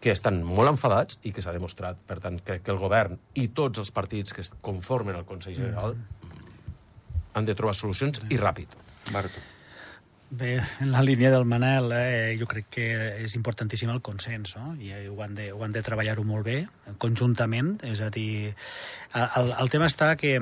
que 0.00 0.12
estan 0.12 0.42
molt 0.44 0.74
enfadats 0.74 1.18
i 1.26 1.32
que 1.34 1.42
s'ha 1.42 1.54
demostrat. 1.56 1.98
Per 2.06 2.20
tant, 2.22 2.38
crec 2.44 2.66
que 2.66 2.74
el 2.74 2.82
govern 2.82 3.18
i 3.34 3.48
tots 3.48 3.82
els 3.82 3.90
partits 3.94 4.36
que 4.36 4.44
conformen 4.60 5.16
al 5.16 5.26
Consell 5.28 5.56
General 5.56 5.96
mm. 5.96 6.40
han 7.34 7.48
de 7.48 7.56
trobar 7.58 7.74
solucions 7.74 8.22
i 8.30 8.40
ràpid. 8.40 8.74
Marto. 9.14 9.55
Bé, 10.28 10.60
en 10.80 10.90
la 10.90 11.02
línia 11.06 11.30
del 11.30 11.44
Manel, 11.46 11.92
eh, 11.94 12.36
jo 12.40 12.48
crec 12.50 12.66
que 12.74 12.86
és 13.22 13.36
importantíssim 13.38 13.92
el 13.92 14.00
consens, 14.02 14.56
no? 14.58 14.72
i 14.82 14.90
eh, 14.90 15.04
ho 15.06 15.20
han 15.22 15.36
de, 15.38 15.52
ho 15.54 15.62
han 15.62 15.74
de 15.76 15.84
treballar-ho 15.86 16.24
molt 16.26 16.48
bé, 16.48 16.56
conjuntament, 16.98 17.76
és 17.86 18.02
a 18.02 18.10
dir, 18.10 18.50
el, 19.14 19.52
el 19.54 19.70
tema 19.70 19.86
està 19.86 20.16
que 20.18 20.34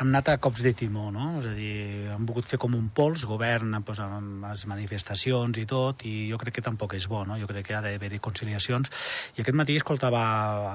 hem 0.00 0.08
anat 0.08 0.30
a 0.32 0.36
cops 0.40 0.62
de 0.64 0.72
timó, 0.72 1.10
no? 1.12 1.26
És 1.42 1.46
a 1.50 1.52
dir, 1.52 2.08
han 2.14 2.24
volgut 2.24 2.46
fer 2.48 2.58
com 2.60 2.72
un 2.76 2.88
pols, 2.96 3.26
govern, 3.28 3.74
doncs, 3.76 4.00
amb 4.00 4.46
les 4.46 4.64
manifestacions 4.70 5.58
i 5.60 5.66
tot, 5.68 6.04
i 6.08 6.30
jo 6.30 6.38
crec 6.40 6.56
que 6.58 6.64
tampoc 6.64 6.94
és 6.96 7.04
bo, 7.10 7.20
no? 7.28 7.36
Jo 7.40 7.48
crec 7.50 7.66
que 7.68 7.76
ha 7.76 7.82
d'haver-hi 7.84 8.20
conciliacions. 8.24 8.88
I 9.36 9.42
aquest 9.42 9.58
matí 9.60 9.76
escoltava 9.76 10.22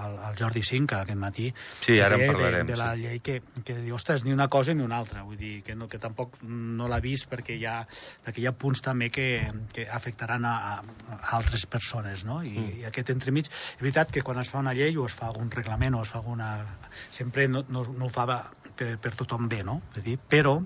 el, 0.05 0.17
el 0.29 0.37
Jordi 0.37 0.61
Cinca, 0.65 1.01
aquest 1.01 1.19
matí, 1.21 1.47
Sí, 1.81 1.97
ara 2.01 2.19
en 2.19 2.27
parlarem, 2.29 2.67
De, 2.67 2.73
de 2.73 2.79
la 2.79 2.91
sí. 2.93 3.05
llei 3.05 3.21
que, 3.25 3.39
que 3.65 3.77
diu, 3.79 3.95
ostres, 3.97 4.23
ni 4.25 4.33
una 4.33 4.47
cosa 4.47 4.73
ni 4.73 4.85
una 4.85 4.99
altra. 5.01 5.23
Vull 5.25 5.39
dir, 5.39 5.55
que, 5.65 5.75
no, 5.75 5.89
que 5.89 6.01
tampoc 6.01 6.37
no 6.45 6.89
l'ha 6.91 7.01
vist 7.01 7.29
perquè 7.31 7.57
hi 7.57 7.65
ha, 7.65 7.79
perquè 8.25 8.43
hi 8.43 8.49
ha 8.49 8.53
punts 8.53 8.83
també 8.85 9.09
que, 9.09 9.27
que 9.73 9.87
afectaran 9.89 10.45
a, 10.45 10.55
a 10.77 11.17
altres 11.39 11.65
persones, 11.65 12.27
no? 12.29 12.43
I, 12.43 12.53
mm. 12.53 12.77
i 12.83 12.85
aquest 12.91 13.09
entremig... 13.15 13.49
És 13.49 13.81
veritat 13.81 14.13
que 14.13 14.21
quan 14.25 14.37
es 14.41 14.49
fa 14.51 14.61
una 14.61 14.73
llei 14.77 14.95
o 14.97 15.07
es 15.09 15.17
fa 15.17 15.31
un 15.33 15.49
reglament 15.51 15.97
o 15.97 16.03
es 16.05 16.13
fa 16.13 16.21
alguna... 16.21 16.51
Sempre 17.15 17.49
no, 17.49 17.65
no, 17.69 17.85
no 17.89 18.05
ho 18.05 18.13
fa 18.13 18.27
per, 18.77 18.95
per 19.01 19.13
tothom 19.15 19.49
bé, 19.51 19.63
no? 19.63 19.81
És 19.95 20.05
dir, 20.05 20.17
però 20.17 20.59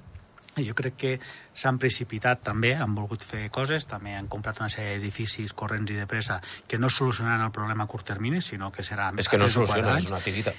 jo 0.60 0.76
crec 0.76 0.96
que 1.00 1.12
s'han 1.56 1.78
precipitat 1.80 2.42
també, 2.44 2.74
han 2.76 2.96
volgut 2.98 3.24
fer 3.24 3.46
coses, 3.54 3.86
també 3.88 4.16
han 4.18 4.28
comprat 4.32 4.60
una 4.60 4.72
sèrie 4.72 4.98
d'edificis 4.98 5.54
corrents 5.54 5.94
i 5.94 6.00
de 6.00 6.08
pressa 6.10 6.40
que 6.68 6.80
no 6.82 6.90
solucionaran 6.90 7.46
el 7.48 7.54
problema 7.56 7.86
a 7.86 7.92
curt 7.92 8.08
termini, 8.12 8.42
sinó 8.42 8.72
que 8.72 8.84
serà 8.84 9.12
És 9.18 9.30
que 9.30 9.40
no 9.40 9.50
soluciona, 9.50 10.00
és 10.00 10.10
una 10.12 10.24
tirita. 10.24 10.56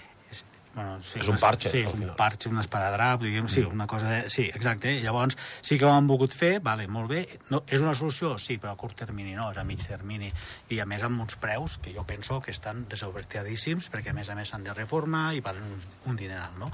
Bueno, 0.73 1.03
sí, 1.03 1.19
És 1.19 1.27
un 1.27 1.37
parche, 1.37 1.69
Sí, 1.69 1.81
és 1.83 1.95
un 1.97 2.13
parche, 2.15 2.49
un 2.49 2.61
esparadrap, 2.63 3.21
diguem, 3.25 3.49
sí, 3.51 3.65
una 3.67 3.89
cosa 3.91 4.09
de... 4.09 4.19
Sí, 4.31 4.45
exacte. 4.55 4.93
Llavors, 5.03 5.37
sí 5.67 5.77
que 5.81 5.85
ho 5.85 5.91
han 5.91 6.07
volgut 6.07 6.35
fer, 6.37 6.61
vale, 6.63 6.87
molt 6.87 7.11
bé. 7.11 7.25
No, 7.51 7.65
és 7.67 7.83
una 7.83 7.95
solució? 7.99 8.37
Sí, 8.39 8.57
però 8.63 8.77
a 8.77 8.79
curt 8.79 8.95
termini 9.03 9.35
no, 9.35 9.49
és 9.51 9.59
a 9.59 9.65
mig 9.67 9.83
termini. 9.83 10.31
I 10.71 10.79
a 10.79 10.87
més 10.87 11.03
amb 11.03 11.25
uns 11.27 11.35
preus 11.43 11.81
que 11.83 11.91
jo 11.97 12.07
penso 12.07 12.39
que 12.41 12.55
estan 12.55 12.85
desobertadíssims, 12.89 13.91
perquè 13.91 14.15
a 14.15 14.17
més 14.17 14.31
a 14.31 14.39
més 14.39 14.55
s'han 14.55 14.69
de 14.69 14.77
reformar 14.77 15.33
i 15.35 15.43
valen 15.43 15.67
un, 15.67 15.89
un 16.13 16.21
dineral, 16.21 16.55
no? 16.63 16.71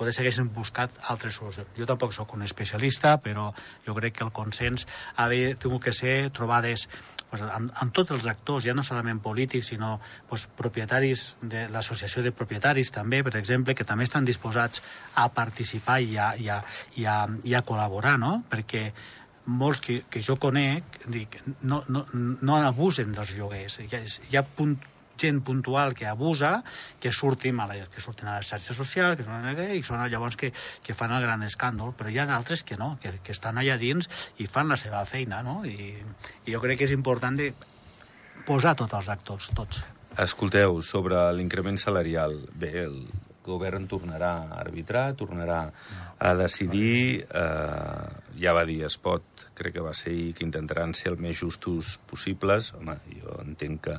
Poder 0.00 0.16
s'haguessin 0.16 0.48
buscat 0.56 0.96
altres 1.12 1.36
solucions. 1.36 1.68
Jo 1.76 1.86
tampoc 1.88 2.14
sóc 2.16 2.32
un 2.32 2.46
especialista, 2.46 3.18
però 3.20 3.50
jo 3.84 3.96
crec 3.98 4.16
que 4.16 4.24
el 4.24 4.32
consens 4.32 4.86
ha 5.16 5.28
de, 5.28 5.54
tingut 5.60 5.84
que 5.84 5.92
ser 5.96 6.30
trobades 6.32 6.86
pues, 7.30 7.44
amb, 7.44 7.70
amb 7.82 7.94
tots 7.94 8.16
els 8.16 8.26
actors, 8.30 8.64
ja 8.64 8.74
no 8.74 8.84
solament 8.86 9.20
polítics, 9.22 9.70
sinó 9.74 9.98
pues, 10.28 10.48
propietaris 10.56 11.34
de 11.42 11.66
l'associació 11.72 12.24
de 12.24 12.32
propietaris 12.32 12.90
també, 12.96 13.22
per 13.26 13.36
exemple, 13.38 13.76
que 13.76 13.86
també 13.86 14.08
estan 14.08 14.26
disposats 14.26 14.82
a 15.20 15.28
participar 15.36 16.00
i 16.02 16.16
a, 16.18 16.32
i 16.40 16.48
a, 16.50 16.60
i 16.96 17.06
a, 17.06 17.22
i 17.44 17.54
a 17.54 17.64
col·laborar, 17.66 18.16
no? 18.20 18.40
Perquè 18.50 18.88
molts 19.50 19.80
que, 19.84 20.02
que 20.10 20.22
jo 20.24 20.36
conec 20.40 21.00
dic, 21.10 21.40
no, 21.62 21.82
no, 21.88 22.04
no 22.12 22.58
abusen 22.60 23.12
dels 23.16 23.34
lloguers. 23.38 23.80
Hi 23.84 23.88
ha, 23.96 24.02
hi 24.30 24.38
ha 24.38 24.44
punt, 24.44 24.76
gent 25.20 25.42
puntual 25.46 25.94
que 25.94 26.08
abusa, 26.08 26.60
que 27.00 27.12
surtin 27.12 27.60
a, 27.60 27.68
la, 27.70 27.78
que 27.92 28.02
surten 28.02 28.30
a 28.30 28.38
les 28.38 28.50
xarxes 28.50 28.76
socials, 28.76 29.18
que 29.20 29.26
són, 29.26 29.46
i 29.76 29.82
són 29.86 30.04
llavors 30.10 30.38
que, 30.40 30.52
que 30.84 30.96
fan 30.96 31.14
el 31.16 31.24
gran 31.26 31.44
escàndol, 31.46 31.94
però 31.96 32.10
hi 32.12 32.20
ha 32.20 32.28
d'altres 32.30 32.64
que 32.66 32.78
no, 32.80 32.94
que, 33.02 33.18
que 33.24 33.36
estan 33.36 33.60
allà 33.60 33.78
dins 33.80 34.10
i 34.38 34.48
fan 34.50 34.72
la 34.72 34.78
seva 34.80 35.04
feina, 35.08 35.42
no? 35.46 35.60
I, 35.64 35.94
i 36.46 36.54
jo 36.54 36.62
crec 36.64 36.80
que 36.82 36.88
és 36.88 36.96
important 36.96 37.36
de 37.38 37.52
posar 38.48 38.76
tots 38.78 38.96
els 38.98 39.10
actors, 39.12 39.50
tots. 39.56 39.84
Escolteu, 40.20 40.80
sobre 40.82 41.20
l'increment 41.36 41.78
salarial, 41.78 42.34
bé, 42.58 42.72
el 42.88 43.04
govern 43.46 43.86
tornarà 43.88 44.32
a 44.42 44.58
arbitrar, 44.60 45.14
tornarà 45.18 45.60
a 46.18 46.32
decidir, 46.38 47.24
eh, 47.24 48.08
ja 48.40 48.52
va 48.56 48.64
dir 48.68 48.82
Espot, 48.86 49.46
crec 49.56 49.76
que 49.76 49.84
va 49.84 49.94
ser 49.96 50.12
ahir, 50.12 50.34
que 50.34 50.44
intentaran 50.44 50.94
ser 50.94 51.12
el 51.12 51.18
més 51.22 51.38
justos 51.40 51.98
possibles. 52.10 52.72
Home, 52.76 52.96
jo 53.20 53.38
entenc 53.44 53.80
que, 53.88 53.96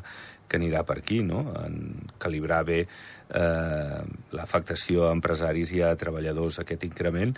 que 0.52 0.60
anirà 0.60 0.84
per 0.88 0.98
aquí, 1.00 1.22
no? 1.24 1.46
En 1.64 2.10
calibrar 2.20 2.62
bé 2.68 2.82
eh, 2.84 4.02
l'afectació 4.36 5.08
a 5.08 5.14
empresaris 5.16 5.72
i 5.78 5.80
a 5.88 5.94
treballadors 5.96 6.60
aquest 6.60 6.84
increment, 6.90 7.32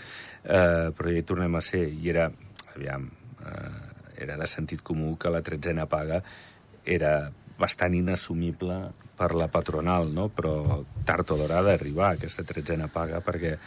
eh, 0.44 0.90
però 0.98 1.14
ja 1.14 1.22
hi 1.22 1.28
tornem 1.30 1.60
a 1.60 1.62
ser, 1.62 1.86
i 1.94 2.10
era, 2.10 2.26
aviam, 2.74 3.06
eh, 3.46 3.78
era 4.26 4.40
de 4.40 4.50
sentit 4.50 4.82
comú 4.82 5.14
que 5.22 5.32
la 5.34 5.44
tretzena 5.46 5.86
paga 5.90 6.24
era 6.84 7.32
bastant 7.60 7.94
inassumible 7.94 8.80
per 9.18 9.34
la 9.38 9.48
patronal, 9.52 10.10
no? 10.10 10.30
però 10.34 10.82
tard 11.06 11.30
o 11.32 11.38
d'hora 11.38 11.60
ha 11.60 11.68
d'arribar 11.68 12.16
aquesta 12.16 12.46
tretzena 12.48 12.90
paga 12.92 13.22
perquè 13.22 13.58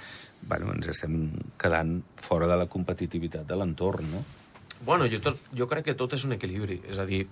bueno, 0.47 0.73
ens 0.75 0.91
estem 0.91 1.31
quedant 1.59 2.01
fora 2.23 2.49
de 2.51 2.59
la 2.59 2.67
competitivitat 2.71 3.47
de 3.47 3.59
l'entorn. 3.59 4.11
No? 4.11 4.25
Bueno, 4.85 5.07
jo, 5.11 5.21
tot, 5.23 5.41
jo 5.57 5.69
crec 5.71 5.89
que 5.89 5.97
tot 5.99 6.15
és 6.15 6.27
un 6.27 6.37
equilibri. 6.37 6.81
És 6.91 6.99
a 7.03 7.07
dir, 7.09 7.25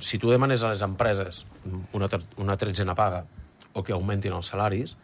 si 0.00 0.18
tu 0.18 0.30
demanes 0.30 0.62
a 0.62 0.72
les 0.72 0.82
empreses 0.82 1.44
mm, 1.64 1.80
una, 1.96 2.08
una 2.38 2.56
tretzena 2.56 2.94
paga 2.94 3.24
o 3.74 3.82
que 3.84 3.92
augmentin 3.92 4.32
els 4.32 4.48
salaris, 4.48 4.94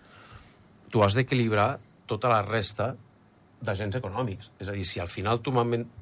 tu 0.91 1.03
has 1.05 1.17
d'equilibrar 1.17 1.79
tota 2.07 2.31
la 2.33 2.43
resta 2.43 2.95
d'agents 3.65 3.97
econòmics. 3.97 4.51
És 4.61 4.69
a 4.69 4.75
dir, 4.77 4.85
si 4.85 5.01
al 5.01 5.09
final 5.09 5.41
tu, 5.41 5.53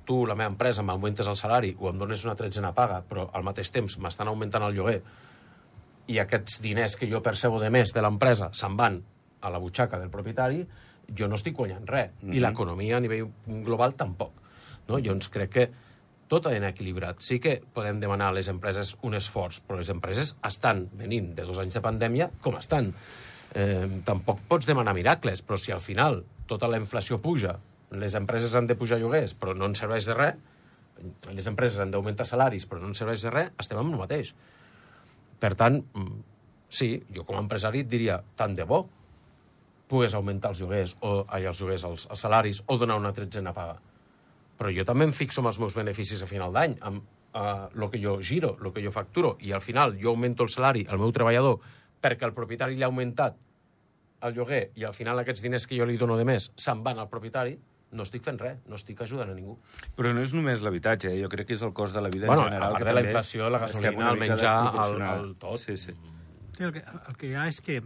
tu 0.04 0.22
la 0.26 0.34
meva 0.34 0.50
empresa, 0.50 0.82
m'augmentes 0.82 1.28
el 1.30 1.36
salari 1.38 1.74
o 1.78 1.90
em 1.90 1.98
dones 1.98 2.24
una 2.26 2.36
tretzena 2.38 2.72
paga, 2.74 3.02
però 3.06 3.28
al 3.32 3.44
mateix 3.46 3.70
temps 3.70 3.98
m'estan 3.98 4.30
augmentant 4.30 4.66
el 4.66 4.74
lloguer 4.76 5.00
i 6.10 6.18
aquests 6.18 6.58
diners 6.62 6.96
que 6.98 7.08
jo 7.10 7.22
percebo 7.22 7.60
de 7.62 7.70
més 7.70 7.92
de 7.94 8.02
l'empresa 8.02 8.50
se'n 8.56 8.76
van 8.76 8.98
a 9.42 9.50
la 9.50 9.60
butxaca 9.62 9.98
del 9.98 10.10
propietari, 10.10 10.62
jo 11.18 11.28
no 11.28 11.38
estic 11.38 11.54
guanyant 11.56 11.86
res. 11.88 12.10
Mm 12.20 12.28
-hmm. 12.28 12.34
I 12.36 12.40
l'economia 12.40 12.96
a 12.96 13.00
nivell 13.00 13.30
global 13.46 13.94
tampoc. 13.94 14.32
No? 14.88 14.98
Llavors 14.98 15.28
crec 15.28 15.50
que 15.50 15.70
tot 16.32 16.48
d'anar 16.48 16.70
equilibrat. 16.72 17.20
Sí 17.20 17.36
que 17.42 17.58
podem 17.74 18.00
demanar 18.00 18.30
a 18.30 18.36
les 18.36 18.48
empreses 18.48 18.94
un 19.04 19.18
esforç, 19.18 19.60
però 19.66 19.76
les 19.80 19.90
empreses 19.92 20.32
estan 20.48 20.86
venint 20.96 21.34
de 21.36 21.44
dos 21.48 21.60
anys 21.60 21.76
de 21.76 21.82
pandèmia 21.84 22.30
com 22.44 22.56
estan. 22.56 22.88
Eh, 23.52 24.00
tampoc 24.06 24.40
pots 24.48 24.68
demanar 24.68 24.94
miracles, 24.96 25.44
però 25.44 25.60
si 25.60 25.74
al 25.74 25.84
final 25.84 26.22
tota 26.48 26.70
la 26.72 26.80
inflació 26.80 27.20
puja, 27.20 27.58
les 27.92 28.16
empreses 28.16 28.56
han 28.56 28.70
de 28.70 28.78
pujar 28.80 28.96
lloguers, 29.02 29.36
però 29.36 29.52
no 29.52 29.68
en 29.68 29.76
serveix 29.76 30.08
de 30.08 30.16
res, 30.16 30.40
les 31.28 31.46
empreses 31.50 31.82
han 31.82 31.92
d'augmentar 31.92 32.24
salaris, 32.24 32.64
però 32.70 32.80
no 32.80 32.88
en 32.88 32.96
serveix 32.96 33.26
de 33.26 33.32
res, 33.34 33.52
estem 33.60 33.80
amb 33.82 33.92
el 33.92 34.00
mateix. 34.00 34.32
Per 35.42 35.52
tant, 35.58 35.82
mm, 35.82 36.18
sí, 36.68 36.94
jo 37.12 37.26
com 37.28 37.36
a 37.36 37.44
empresari 37.44 37.84
diria, 37.84 38.22
tant 38.36 38.56
de 38.56 38.64
bo 38.64 38.86
pogués 39.92 40.14
augmentar 40.16 40.54
els 40.54 40.60
lloguers, 40.62 40.96
o, 41.04 41.26
ai, 41.28 41.44
els 41.44 41.60
lloguers, 41.60 41.84
els, 41.84 42.06
els 42.08 42.20
salaris, 42.24 42.62
o 42.66 42.78
donar 42.80 42.96
una 42.96 43.12
tretzena 43.12 43.52
paga. 43.52 43.76
Però 44.62 44.70
jo 44.70 44.84
també 44.86 45.08
em 45.08 45.12
fixo 45.16 45.42
en 45.42 45.48
els 45.50 45.58
meus 45.58 45.74
beneficis 45.74 46.20
a 46.22 46.26
final 46.30 46.52
d'any, 46.54 46.76
amb 46.86 47.02
el 47.74 47.88
que 47.90 47.98
jo 47.98 48.18
giro, 48.22 48.52
el 48.62 48.70
que 48.72 48.82
jo 48.84 48.92
facturo, 48.94 49.34
i 49.42 49.50
al 49.56 49.60
final 49.64 49.96
jo 49.98 50.12
augmento 50.12 50.44
el 50.46 50.50
salari 50.52 50.84
al 50.88 51.00
meu 51.02 51.10
treballador 51.10 51.58
perquè 52.02 52.26
el 52.28 52.34
propietari 52.36 52.76
li 52.76 52.82
ha 52.84 52.90
augmentat 52.90 53.34
el 54.22 54.34
lloguer 54.36 54.68
i 54.78 54.84
al 54.86 54.92
final 54.94 55.18
aquests 55.18 55.42
diners 55.42 55.66
que 55.66 55.74
jo 55.78 55.86
li 55.88 55.96
dono 55.98 56.14
de 56.18 56.24
més 56.28 56.50
se'n 56.54 56.82
van 56.84 57.00
al 57.02 57.08
propietari, 57.10 57.56
no 57.92 58.04
estic 58.06 58.22
fent 58.22 58.38
res, 58.40 58.60
no 58.70 58.76
estic 58.78 59.00
ajudant 59.02 59.32
a 59.32 59.34
ningú. 59.34 59.56
Però 59.96 60.12
no 60.14 60.22
és 60.22 60.32
només 60.36 60.62
l'habitatge, 60.62 61.10
eh? 61.10 61.18
jo 61.22 61.28
crec 61.32 61.48
que 61.50 61.56
és 61.58 61.62
el 61.66 61.72
cost 61.74 61.92
de 61.96 62.00
la 62.04 62.08
vida 62.12 62.26
Bueno, 62.30 62.42
en 62.46 62.52
general. 62.52 62.68
a 62.68 62.72
part 62.76 62.84
que 62.84 62.88
de 62.88 62.94
la 62.94 63.02
inflació, 63.08 63.50
la 63.50 63.58
gasolina, 63.66 64.10
el 64.12 64.18
menjar, 64.20 64.54
el- 64.86 65.02
el 65.24 65.34
tot. 65.42 65.58
Sí, 65.58 65.76
sí. 65.76 65.92
Sí, 66.56 66.64
el, 66.64 66.72
que, 66.74 66.82
el 67.08 67.16
que 67.16 67.30
hi 67.30 67.34
ha 67.38 67.46
és 67.48 67.60
que... 67.64 67.78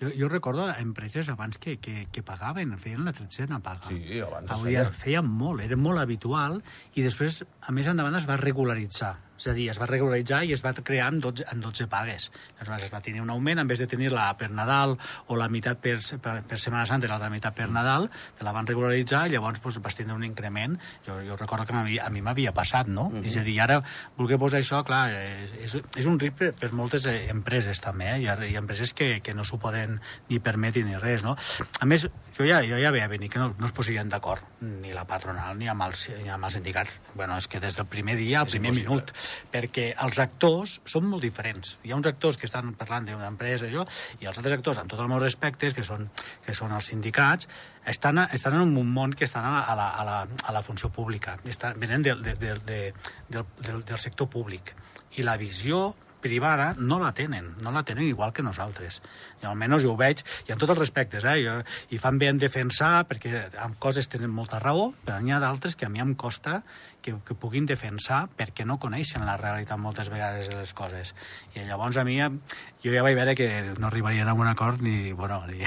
Jo, 0.00 0.12
jo 0.14 0.28
recordo 0.30 0.68
empreses 0.78 1.28
abans 1.32 1.58
que, 1.58 1.78
que, 1.82 2.06
que 2.12 2.22
pagaven, 2.22 2.76
feien 2.78 3.04
la 3.04 3.12
tretzena 3.16 3.58
paga. 3.64 3.88
Sí, 3.90 4.20
abans 4.22 4.46
es 4.50 4.56
Hauria, 4.56 4.84
feia. 4.86 5.00
feien 5.02 5.26
molt, 5.26 5.64
era 5.64 5.76
molt 5.76 5.98
habitual, 6.02 6.60
i 6.94 7.02
després, 7.02 7.42
a 7.60 7.74
més 7.74 7.90
endavant, 7.90 8.14
es 8.20 8.28
va 8.28 8.38
regularitzar. 8.38 9.16
És 9.42 9.48
a 9.50 9.54
dir, 9.56 9.64
es 9.72 9.78
va 9.82 9.88
regularitzar 9.90 10.44
i 10.46 10.52
es 10.54 10.60
va 10.62 10.70
crear 10.86 11.08
en 11.10 11.18
12, 11.20 11.48
en 11.50 11.62
12 11.64 11.88
pagues. 11.90 12.28
Aleshores, 12.60 12.84
es 12.86 12.92
va 12.94 13.00
tenir 13.02 13.24
un 13.24 13.30
augment, 13.34 13.58
en 13.58 13.66
vez 13.66 13.80
de 13.82 13.88
tenir-la 13.90 14.28
per 14.38 14.52
Nadal 14.54 14.94
o 15.26 15.38
la 15.38 15.48
meitat 15.50 15.80
per, 15.82 15.96
per, 16.22 16.36
per 16.46 16.58
Setmana 16.62 16.86
Santa 16.86 17.08
i 17.08 17.10
l'altra 17.10 17.30
meitat 17.32 17.56
per 17.58 17.66
Nadal, 17.74 18.06
te 18.38 18.46
la 18.46 18.52
van 18.54 18.68
regularitzar 18.70 19.24
i 19.26 19.34
llavors 19.34 19.58
doncs, 19.58 19.80
vas 19.82 19.98
tindre 19.98 20.14
un 20.14 20.22
increment. 20.22 20.76
Jo, 21.08 21.18
jo 21.26 21.38
recordo 21.40 21.66
que 21.66 21.74
a 21.74 22.10
mi, 22.14 22.22
m'havia 22.22 22.52
passat, 22.54 22.86
no? 22.86 23.08
Mhm. 23.10 23.26
És 23.26 23.36
a 23.40 23.42
dir, 23.42 23.58
ara, 23.64 23.80
voler 24.16 24.38
posar 24.38 24.62
això, 24.62 24.84
clar, 24.86 25.08
és, 25.10 25.56
és, 25.66 25.76
és 25.98 26.06
un 26.06 26.20
risc 26.22 26.38
per, 26.38 26.52
per 26.54 26.70
moltes 26.78 27.08
eh, 27.10 27.26
empreses 27.34 27.82
també, 27.82 28.12
eh? 28.12 28.20
Hi 28.22 28.30
ha, 28.30 28.38
hi 28.46 28.54
ha 28.54 28.62
empreses 28.62 28.94
que, 28.94 29.16
que 29.26 29.34
no 29.34 29.42
s'ho 29.42 29.58
poden 29.58 29.98
ni 30.30 30.38
permetre 30.38 30.86
ni 30.86 30.94
res, 31.02 31.26
no? 31.26 31.34
A 31.80 31.90
més, 31.90 32.06
jo 32.38 32.46
ja, 32.46 32.62
jo 32.62 32.78
ja 32.78 32.94
veia 32.94 33.10
venir 33.10 33.28
que 33.32 33.42
no, 33.42 33.50
no 33.58 33.66
es 33.66 33.74
posarien 33.74 34.08
d'acord 34.08 34.46
ni 34.62 34.94
la 34.94 35.04
patronal 35.08 35.58
ni 35.58 35.68
amb, 35.68 35.82
els, 35.88 36.06
ni 36.22 36.30
amb 36.30 36.46
els 36.46 36.56
sindicats. 36.60 36.98
Bueno, 37.14 37.36
és 37.36 37.48
que 37.50 37.60
des 37.60 37.76
del 37.76 37.90
primer 37.90 38.16
dia, 38.20 38.40
al 38.40 38.50
primer 38.50 38.72
minut, 38.76 39.10
perquè 39.52 39.88
els 40.04 40.18
actors 40.22 40.78
són 40.88 41.08
molt 41.10 41.24
diferents. 41.24 41.76
Hi 41.84 41.92
ha 41.92 41.98
uns 41.98 42.08
actors 42.10 42.38
que 42.40 42.48
estan 42.48 42.74
parlant 42.78 43.08
d'una 43.08 43.30
empresa 43.30 43.68
i, 43.68 43.72
jo, 43.74 43.86
i 44.20 44.28
els 44.30 44.38
altres 44.38 44.56
actors, 44.58 44.80
amb 44.82 44.90
tots 44.92 45.02
els 45.02 45.10
meus 45.10 45.22
respectes, 45.22 45.74
que 45.76 45.84
són, 45.86 46.08
que 46.46 46.54
són 46.58 46.74
els 46.76 46.90
sindicats, 46.92 47.48
estan, 47.86 48.22
a, 48.22 48.28
estan 48.36 48.60
en 48.60 48.76
un 48.78 48.94
món 48.94 49.12
que 49.16 49.26
estan 49.28 49.46
a 49.48 49.52
la, 49.76 49.88
a 49.90 50.06
la, 50.06 50.20
a 50.22 50.54
la, 50.54 50.62
funció 50.62 50.92
pública. 50.94 51.38
Estan, 51.44 51.78
venen 51.80 52.02
del, 52.02 52.22
de, 52.22 52.36
de, 52.36 52.54
de, 52.66 52.80
del, 53.28 53.44
del, 53.60 53.84
del 53.84 53.98
sector 53.98 54.30
públic. 54.30 54.74
I 55.18 55.26
la 55.26 55.36
visió 55.36 55.92
privada 56.22 56.72
no 56.78 57.00
la 57.02 57.12
tenen, 57.16 57.52
no 57.60 57.72
la 57.74 57.82
tenen 57.86 58.06
igual 58.06 58.32
que 58.32 58.44
nosaltres. 58.46 59.00
I 59.42 59.48
almenys 59.50 59.84
jo 59.84 59.92
ho 59.92 59.98
veig, 59.98 60.22
i 60.46 60.54
amb 60.54 60.62
tots 60.62 60.72
els 60.74 60.80
respectes, 60.80 61.26
eh? 61.28 61.36
Jo, 61.44 61.58
i 61.92 62.00
fan 62.00 62.20
bé 62.22 62.30
en 62.32 62.40
defensar, 62.40 63.04
perquè 63.10 63.48
amb 63.62 63.78
coses 63.82 64.08
tenen 64.12 64.32
molta 64.32 64.62
raó, 64.62 64.92
però 65.04 65.18
n'hi 65.20 65.34
ha 65.34 65.42
d'altres 65.42 65.76
que 65.76 65.88
a 65.88 65.92
mi 65.92 66.02
em 66.02 66.14
costa 66.14 66.62
que, 67.02 67.16
que 67.26 67.36
puguin 67.36 67.66
defensar 67.66 68.24
perquè 68.38 68.64
no 68.68 68.78
coneixen 68.80 69.26
la 69.26 69.36
realitat 69.36 69.80
moltes 69.82 70.08
vegades 70.12 70.48
de 70.48 70.60
les 70.60 70.72
coses. 70.72 71.14
I 71.56 71.66
llavors 71.68 71.98
a 71.98 72.06
mi, 72.08 72.20
jo 72.22 72.94
ja 72.94 73.04
vaig 73.04 73.18
veure 73.18 73.36
que 73.36 73.48
no 73.76 73.88
arribarien 73.90 74.30
a 74.30 74.36
un 74.38 74.48
acord 74.48 74.80
ni, 74.80 75.12
bueno, 75.12 75.42
ni, 75.50 75.66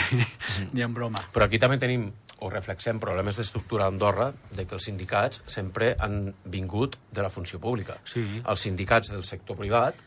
ni 0.73 0.85
en 0.85 0.95
broma. 0.95 1.27
Però 1.35 1.45
aquí 1.45 1.61
també 1.61 1.77
tenim 1.81 2.09
o 2.43 2.49
reflexem 2.51 2.99
problemes 2.99 3.37
d'estructura 3.39 3.85
a 3.85 3.91
Andorra 3.91 4.31
de 4.51 4.65
que 4.65 4.75
els 4.75 4.87
sindicats 4.89 5.41
sempre 5.49 5.93
han 5.99 6.33
vingut 6.51 6.97
de 7.11 7.23
la 7.23 7.31
funció 7.31 7.61
pública. 7.63 7.99
Sí. 8.03 8.25
Els 8.43 8.65
sindicats 8.67 9.13
del 9.13 9.23
sector 9.27 9.59
privat 9.59 10.01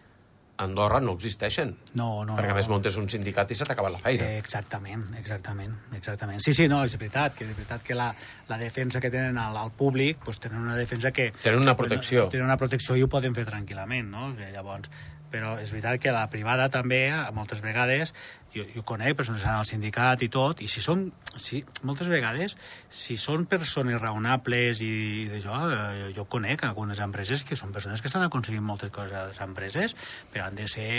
Andorra 0.58 1.00
no 1.00 1.14
existeixen. 1.14 1.74
No, 1.94 2.24
no, 2.26 2.36
perquè 2.38 2.50
a 2.50 2.56
més 2.56 2.68
montes 2.70 2.96
un 2.98 3.06
sindicat 3.10 3.52
i 3.54 3.58
se 3.58 3.66
t'acaba 3.68 3.92
la 3.94 4.00
feina. 4.02 4.26
Eh, 4.26 4.38
exactament, 4.42 5.04
exactament, 5.20 5.76
exactament. 5.94 6.42
Sí, 6.42 6.54
sí, 6.56 6.66
no, 6.70 6.82
és 6.84 6.96
veritat, 6.98 7.36
que 7.38 7.46
és 7.46 7.54
veritat 7.54 7.84
que 7.86 7.94
la, 7.98 8.08
la 8.50 8.58
defensa 8.58 9.00
que 9.00 9.12
tenen 9.14 9.38
al, 9.38 9.56
al 9.56 9.70
públic, 9.78 10.24
doncs 10.26 10.42
tenen 10.42 10.66
una 10.66 10.74
defensa 10.78 11.12
que... 11.14 11.30
Tenen 11.44 11.62
una 11.62 11.76
protecció. 11.78 12.26
Tenen 12.32 12.50
una 12.50 12.58
protecció 12.58 12.98
i 12.98 13.06
ho 13.06 13.10
poden 13.12 13.38
fer 13.38 13.46
tranquil·lament, 13.46 14.10
no? 14.10 14.32
Que 14.38 14.50
llavors, 14.54 14.90
però 15.30 15.54
és 15.62 15.70
veritat 15.74 16.02
que 16.02 16.12
la 16.14 16.26
privada 16.32 16.68
també, 16.72 17.06
a 17.12 17.28
moltes 17.36 17.62
vegades, 17.64 18.14
jo, 18.58 18.66
jo 18.74 18.84
conec 18.86 19.16
persones 19.18 19.40
que 19.40 19.46
estan 19.46 19.60
al 19.60 19.68
sindicat 19.68 20.22
i 20.26 20.30
tot, 20.32 20.62
i 20.64 20.68
si 20.70 20.82
són, 20.84 21.08
si, 21.36 21.62
moltes 21.88 22.10
vegades, 22.12 22.56
si 22.90 23.16
són 23.20 23.46
persones 23.50 24.00
raonables 24.02 24.82
i 24.84 24.92
d'això, 25.32 25.60
eh, 25.72 26.08
jo 26.16 26.26
conec 26.30 26.66
algunes 26.68 27.00
empreses 27.04 27.44
que 27.46 27.58
són 27.58 27.74
persones 27.74 28.02
que 28.02 28.10
estan 28.10 28.26
aconseguint 28.26 28.64
moltes 28.64 28.92
coses 28.94 29.16
a 29.16 29.28
les 29.30 29.42
empreses, 29.44 29.96
però 30.32 30.48
han 30.48 30.58
de 30.58 30.68
ser 30.68 30.90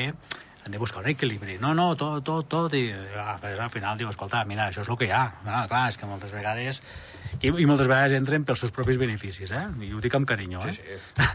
hem 0.66 0.74
de 0.74 0.80
buscar 0.82 1.04
un 1.04 1.10
equilibri. 1.10 1.58
No, 1.58 1.74
no, 1.74 1.94
tot, 1.96 2.24
tot, 2.26 2.48
tot, 2.52 2.74
i 2.76 2.90
al 2.92 3.72
final 3.72 3.98
diu, 3.98 4.10
escolta, 4.12 4.44
mira, 4.46 4.68
això 4.68 4.84
és 4.84 4.92
el 4.92 5.00
que 5.00 5.08
hi 5.08 5.16
ha. 5.16 5.24
Ah, 5.46 5.64
clar, 5.72 5.88
és 5.92 5.98
que 6.00 6.10
moltes 6.10 6.36
vegades... 6.36 6.84
I, 7.42 7.48
I 7.52 7.66
moltes 7.70 7.88
vegades 7.88 8.18
entren 8.18 8.44
pels 8.48 8.60
seus 8.66 8.72
propis 8.76 8.98
beneficis, 9.00 9.52
eh? 9.56 9.66
I 9.86 9.92
ho 9.96 10.02
dic 10.04 10.16
amb 10.18 10.28
carinyo, 10.28 10.60
eh? 10.68 10.74
Sí, 10.74 10.82
sí. 10.84 11.26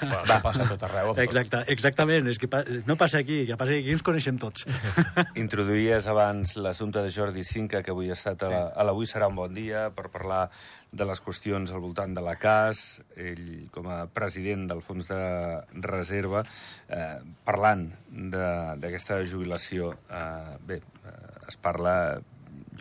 bueno, 0.00 0.22
això 0.24 0.38
passa 0.44 0.64
a 0.64 0.68
tot 0.70 0.82
arreu. 0.88 1.10
amb 1.10 1.16
tot. 1.18 1.22
Exacte, 1.24 1.62
exactament, 1.72 2.28
és 2.32 2.38
que 2.40 2.48
pa, 2.48 2.62
no 2.88 2.96
passa 3.00 3.20
aquí, 3.20 3.42
que 3.48 3.56
passa 3.60 3.72
que 3.76 3.82
aquí 3.84 3.92
ens 3.96 4.02
coneixem 4.06 4.38
tots. 4.40 4.66
Introduïes 5.44 6.06
abans 6.10 6.56
l'assumpte 6.56 7.02
de 7.04 7.10
Jordi 7.14 7.44
Cinca, 7.44 7.82
que 7.82 7.92
avui 7.94 8.10
ha 8.10 8.16
estat 8.18 8.42
a 8.46 8.52
la, 8.52 8.62
a 8.74 8.86
l'Avui 8.86 9.06
serà 9.10 9.28
un 9.30 9.36
bon 9.38 9.52
dia, 9.54 9.88
per 9.94 10.08
parlar 10.12 10.46
de 10.92 11.06
les 11.08 11.20
qüestions 11.24 11.70
al 11.72 11.80
voltant 11.80 12.12
de 12.12 12.20
la 12.24 12.34
CAS, 12.36 13.00
ell 13.16 13.68
com 13.72 13.86
a 13.88 14.02
president 14.12 14.66
del 14.68 14.82
Fons 14.84 15.06
de 15.08 15.20
Reserva, 15.88 16.42
eh, 16.92 17.14
parlant 17.48 17.86
de- 18.10 18.76
d'aquesta 18.82 19.22
jubilació. 19.24 19.94
Eh, 20.12 20.58
bé, 20.68 20.80
eh, 20.82 21.48
es 21.48 21.56
parla, 21.56 22.20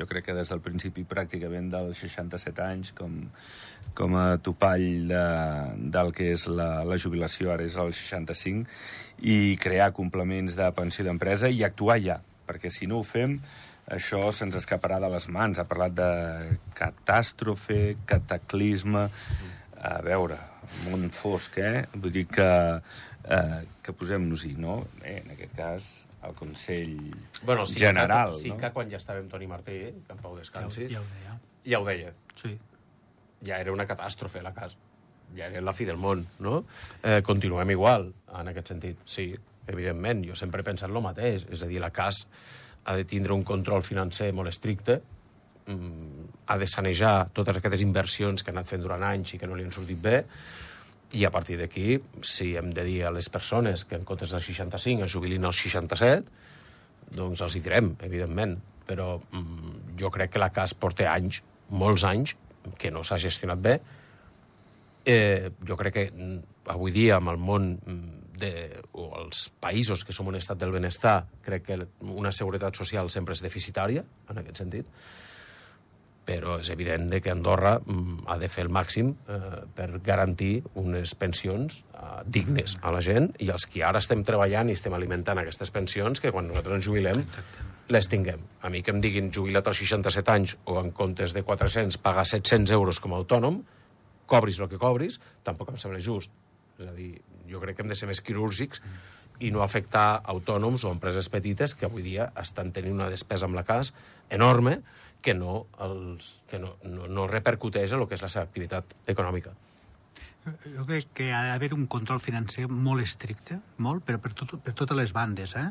jo 0.02 0.10
crec 0.10 0.28
que 0.28 0.36
des 0.38 0.50
del 0.50 0.64
principi 0.66 1.06
pràcticament 1.08 1.70
dels 1.72 2.02
67 2.02 2.66
anys, 2.66 2.92
com, 2.98 3.18
com 3.98 4.18
a 4.18 4.26
topall 4.44 5.08
de, 5.12 5.26
del 5.94 6.14
que 6.18 6.32
és 6.34 6.48
la, 6.50 6.82
la 6.88 6.98
jubilació, 7.02 7.54
ara 7.54 7.68
és 7.68 7.78
el 7.82 7.94
65, 7.94 8.66
i 9.22 9.58
crear 9.62 9.92
complements 9.96 10.58
de 10.58 10.70
pensió 10.76 11.06
d'empresa 11.06 11.52
i 11.54 11.62
actuar 11.68 12.00
ja, 12.02 12.18
perquè 12.50 12.74
si 12.74 12.90
no 12.90 13.00
ho 13.00 13.06
fem, 13.08 13.38
això 13.92 14.30
se'ns 14.32 14.56
escaparà 14.56 15.00
de 15.04 15.10
les 15.12 15.28
mans. 15.34 15.60
Ha 15.60 15.68
parlat 15.70 15.96
de 15.98 16.12
catàstrofe, 16.78 17.82
cataclisme... 18.10 19.10
A 19.82 19.96
veure, 20.06 20.36
món 20.86 21.08
fosc, 21.10 21.56
eh? 21.58 21.88
Vull 21.96 22.12
dir 22.14 22.28
que, 22.30 22.46
eh, 23.34 23.62
que 23.82 23.96
posem-nos-hi, 23.98 24.52
no? 24.62 24.76
Eh, 25.02 25.16
en 25.24 25.32
aquest 25.34 25.56
cas, 25.58 25.88
el 26.28 26.36
Consell 26.36 26.98
Bueno, 27.44 27.66
sí 27.66 27.80
General, 27.80 28.32
que, 28.32 28.38
sí 28.38 28.50
no? 28.50 28.58
que 28.58 28.70
quan 28.72 28.90
ja 28.92 28.98
estava 28.98 29.20
amb 29.20 29.32
Toni 29.32 29.48
Martí, 29.48 29.80
que 30.06 30.14
en 30.14 30.18
Pau 30.22 30.36
descansi, 30.38 30.88
Ja, 30.90 31.00
ho- 31.00 31.04
ja 31.04 31.08
ho 31.08 31.16
deia. 31.16 31.40
ja 31.66 31.80
ho 31.80 31.86
deia. 31.86 32.14
Sí. 32.36 32.58
ja 33.44 33.58
era 33.60 33.72
una 33.74 33.88
catàstrofe 33.88 34.42
la 34.42 34.54
casa. 34.54 34.76
Ja 35.36 35.48
era 35.48 35.62
la 35.62 35.74
fi 35.74 35.86
del 35.86 35.98
món, 35.98 36.28
no? 36.40 36.66
Eh, 37.02 37.22
continuem 37.26 37.72
igual, 37.72 38.14
en 38.38 38.48
aquest 38.52 38.68
sentit. 38.68 39.00
Sí, 39.04 39.34
evidentment, 39.68 40.26
jo 40.28 40.36
sempre 40.36 40.62
he 40.62 40.64
pensat 40.68 40.90
el 40.92 41.02
mateix. 41.02 41.48
És 41.50 41.64
a 41.64 41.68
dir, 41.68 41.80
la 41.82 41.90
CAS 41.90 42.28
ha 42.86 42.96
de 42.96 43.06
tindre 43.06 43.34
un 43.34 43.44
control 43.44 43.82
financer 43.82 44.32
molt 44.34 44.50
estricte, 44.50 45.02
mm, 45.66 46.28
ha 46.48 46.58
de 46.58 46.68
sanejar 46.68 47.30
totes 47.34 47.58
aquestes 47.58 47.82
inversions 47.82 48.44
que 48.44 48.52
ha 48.52 48.54
anat 48.54 48.68
fent 48.68 48.82
durant 48.84 49.04
anys 49.04 49.34
i 49.34 49.40
que 49.40 49.48
no 49.48 49.56
li 49.56 49.64
han 49.64 49.72
sortit 49.72 50.02
bé, 50.02 50.26
i 51.12 51.26
a 51.28 51.32
partir 51.32 51.58
d'aquí, 51.60 51.98
si 52.24 52.54
hem 52.56 52.72
de 52.72 52.86
dir 52.88 53.02
a 53.06 53.12
les 53.12 53.28
persones 53.30 53.84
que 53.86 53.98
en 54.00 54.06
comptes 54.08 54.32
del 54.32 54.44
65 54.44 55.06
es 55.06 55.12
jubilin 55.12 55.46
als 55.46 55.60
67, 55.60 56.24
doncs 57.12 57.42
els 57.44 57.56
hi 57.56 57.64
direm, 57.64 57.92
evidentment. 58.08 58.56
Però 58.88 59.18
mm, 59.20 59.98
jo 60.00 60.12
crec 60.14 60.34
que 60.34 60.42
la 60.42 60.52
CAS 60.56 60.74
porta 60.80 61.10
anys, 61.12 61.42
molts 61.70 62.06
anys, 62.08 62.36
que 62.80 62.92
no 62.92 63.04
s'ha 63.04 63.20
gestionat 63.20 63.60
bé. 63.60 63.76
Eh, 65.06 65.52
jo 65.68 65.78
crec 65.80 65.98
que 65.98 66.08
mm, 66.12 66.66
avui 66.72 66.96
dia, 66.96 67.18
amb 67.20 67.34
el 67.34 67.40
món 67.42 67.72
mm, 67.76 68.22
de, 68.42 68.52
o 68.96 69.10
els 69.20 69.50
països 69.62 70.06
que 70.06 70.16
som 70.16 70.30
un 70.32 70.40
estat 70.40 70.60
del 70.62 70.74
benestar, 70.74 71.26
crec 71.44 71.68
que 71.68 71.80
una 72.08 72.32
seguretat 72.32 72.78
social 72.80 73.12
sempre 73.12 73.36
és 73.36 73.44
deficitària, 73.44 74.06
en 74.32 74.42
aquest 74.42 74.64
sentit, 74.64 74.88
però 76.26 76.60
és 76.62 76.70
evident 76.70 77.08
de 77.10 77.20
que 77.22 77.32
Andorra 77.34 77.78
mm, 77.80 78.28
ha 78.30 78.38
de 78.38 78.50
fer 78.52 78.66
el 78.68 78.72
màxim 78.74 79.10
eh, 79.26 79.64
per 79.76 79.90
garantir 80.06 80.62
unes 80.80 81.16
pensions 81.18 81.82
eh, 81.82 82.22
dignes 82.26 82.78
a 82.82 82.94
la 82.94 83.02
gent 83.02 83.32
i 83.42 83.50
els 83.50 83.66
que 83.66 83.84
ara 83.86 84.00
estem 84.04 84.24
treballant 84.28 84.70
i 84.70 84.78
estem 84.78 84.94
alimentant 84.94 85.42
aquestes 85.42 85.74
pensions 85.74 86.22
que 86.22 86.32
quan 86.32 86.48
nosaltres 86.48 86.80
ens 86.80 86.88
jubilem 86.88 87.26
les 87.92 88.08
tinguem. 88.08 88.44
A 88.62 88.70
mi 88.72 88.84
que 88.86 88.94
em 88.94 89.02
diguin 89.04 89.32
jubilat 89.34 89.68
als 89.68 89.82
67 89.82 90.32
anys 90.32 90.56
o 90.66 90.78
en 90.80 90.92
comptes 90.96 91.34
de 91.36 91.44
400 91.44 91.98
pagar 92.00 92.26
700 92.30 92.72
euros 92.78 93.02
com 93.04 93.14
a 93.14 93.20
autònom, 93.20 93.60
cobris 94.32 94.62
el 94.62 94.70
que 94.72 94.80
cobris, 94.80 95.20
tampoc 95.44 95.74
em 95.74 95.82
sembla 95.82 96.00
just. 96.00 96.32
És 96.80 96.88
a 96.88 96.94
dir, 96.96 97.18
jo 97.50 97.60
crec 97.60 97.76
que 97.76 97.84
hem 97.84 97.92
de 97.92 97.98
ser 97.98 98.08
més 98.08 98.22
quirúrgics 98.24 98.80
i 99.42 99.50
no 99.52 99.64
afectar 99.66 100.22
autònoms 100.32 100.86
o 100.86 100.94
empreses 100.94 101.28
petites 101.34 101.74
que 101.76 101.88
avui 101.90 102.06
dia 102.06 102.30
estan 102.40 102.72
tenint 102.72 102.96
una 103.00 103.10
despesa 103.12 103.50
amb 103.50 103.58
la 103.58 103.66
CAS 103.68 103.92
enorme 104.30 104.80
que 105.22 105.34
no, 105.38 105.66
els, 105.86 106.38
que 106.50 106.60
no, 106.60 106.76
no, 106.84 107.08
no 107.08 107.28
repercuteix 107.30 107.94
en 107.94 108.02
el 108.02 108.10
que 108.10 108.18
és 108.18 108.24
la 108.26 108.32
seva 108.34 108.48
activitat 108.50 108.96
econòmica. 109.14 109.54
Jo 110.74 110.88
crec 110.90 111.12
que 111.14 111.28
ha 111.38 111.44
d'haver 111.46 111.70
un 111.76 111.86
control 111.86 112.22
financer 112.24 112.66
molt 112.68 113.04
estricte, 113.04 113.60
molt, 113.78 114.02
però 114.08 114.18
per, 114.22 114.32
tot, 114.38 114.56
per 114.66 114.74
totes 114.74 114.98
les 114.98 115.14
bandes, 115.14 115.54
eh? 115.60 115.68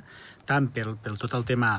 tant 0.47 0.69
pel, 0.71 0.95
pel 1.03 1.19
tot 1.19 1.35
el 1.35 1.47
tema 1.49 1.73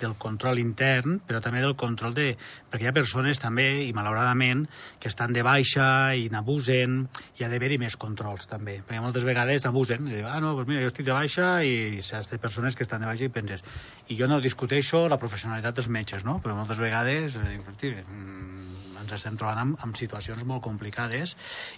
del 0.00 0.14
control 0.20 0.60
intern, 0.60 1.20
però 1.26 1.40
també 1.44 1.62
del 1.64 1.76
control 1.78 2.14
de... 2.16 2.28
Perquè 2.70 2.86
hi 2.86 2.90
ha 2.90 2.94
persones 2.96 3.40
també, 3.42 3.66
i 3.86 3.92
malauradament, 3.96 4.66
que 5.00 5.10
estan 5.10 5.34
de 5.36 5.44
baixa 5.46 5.88
i 6.18 6.28
n'abusen, 6.32 6.98
i 7.38 7.44
ha 7.44 7.50
d'haver-hi 7.52 7.78
més 7.82 7.98
controls 8.00 8.48
també, 8.50 8.78
perquè 8.86 9.02
moltes 9.04 9.26
vegades 9.28 9.64
n'abusen, 9.66 10.08
i 10.08 10.18
diuen, 10.18 10.30
ah, 10.30 10.40
no, 10.42 10.54
doncs 10.58 10.70
mira, 10.70 10.84
jo 10.84 10.92
estic 10.92 11.08
de 11.08 11.16
baixa 11.16 11.50
i 11.64 12.02
saps 12.04 12.32
de 12.32 12.40
persones 12.42 12.76
que 12.76 12.86
estan 12.86 13.04
de 13.04 13.10
baixa 13.10 13.28
i 13.28 13.32
penses, 13.32 13.64
i 14.08 14.18
jo 14.18 14.28
no 14.30 14.40
discuteixo 14.44 15.06
la 15.12 15.20
professionalitat 15.22 15.80
dels 15.80 15.92
metges, 15.92 16.26
no? 16.28 16.40
però 16.44 16.56
moltes 16.58 16.82
vegades 16.82 17.38
eh, 17.40 17.56
mm, 17.56 18.85
ens 19.06 19.14
estem 19.16 19.38
trobant 19.38 19.62
amb, 19.62 19.78
amb 19.86 19.96
situacions 19.96 20.42
molt 20.44 20.64
complicades 20.66 21.36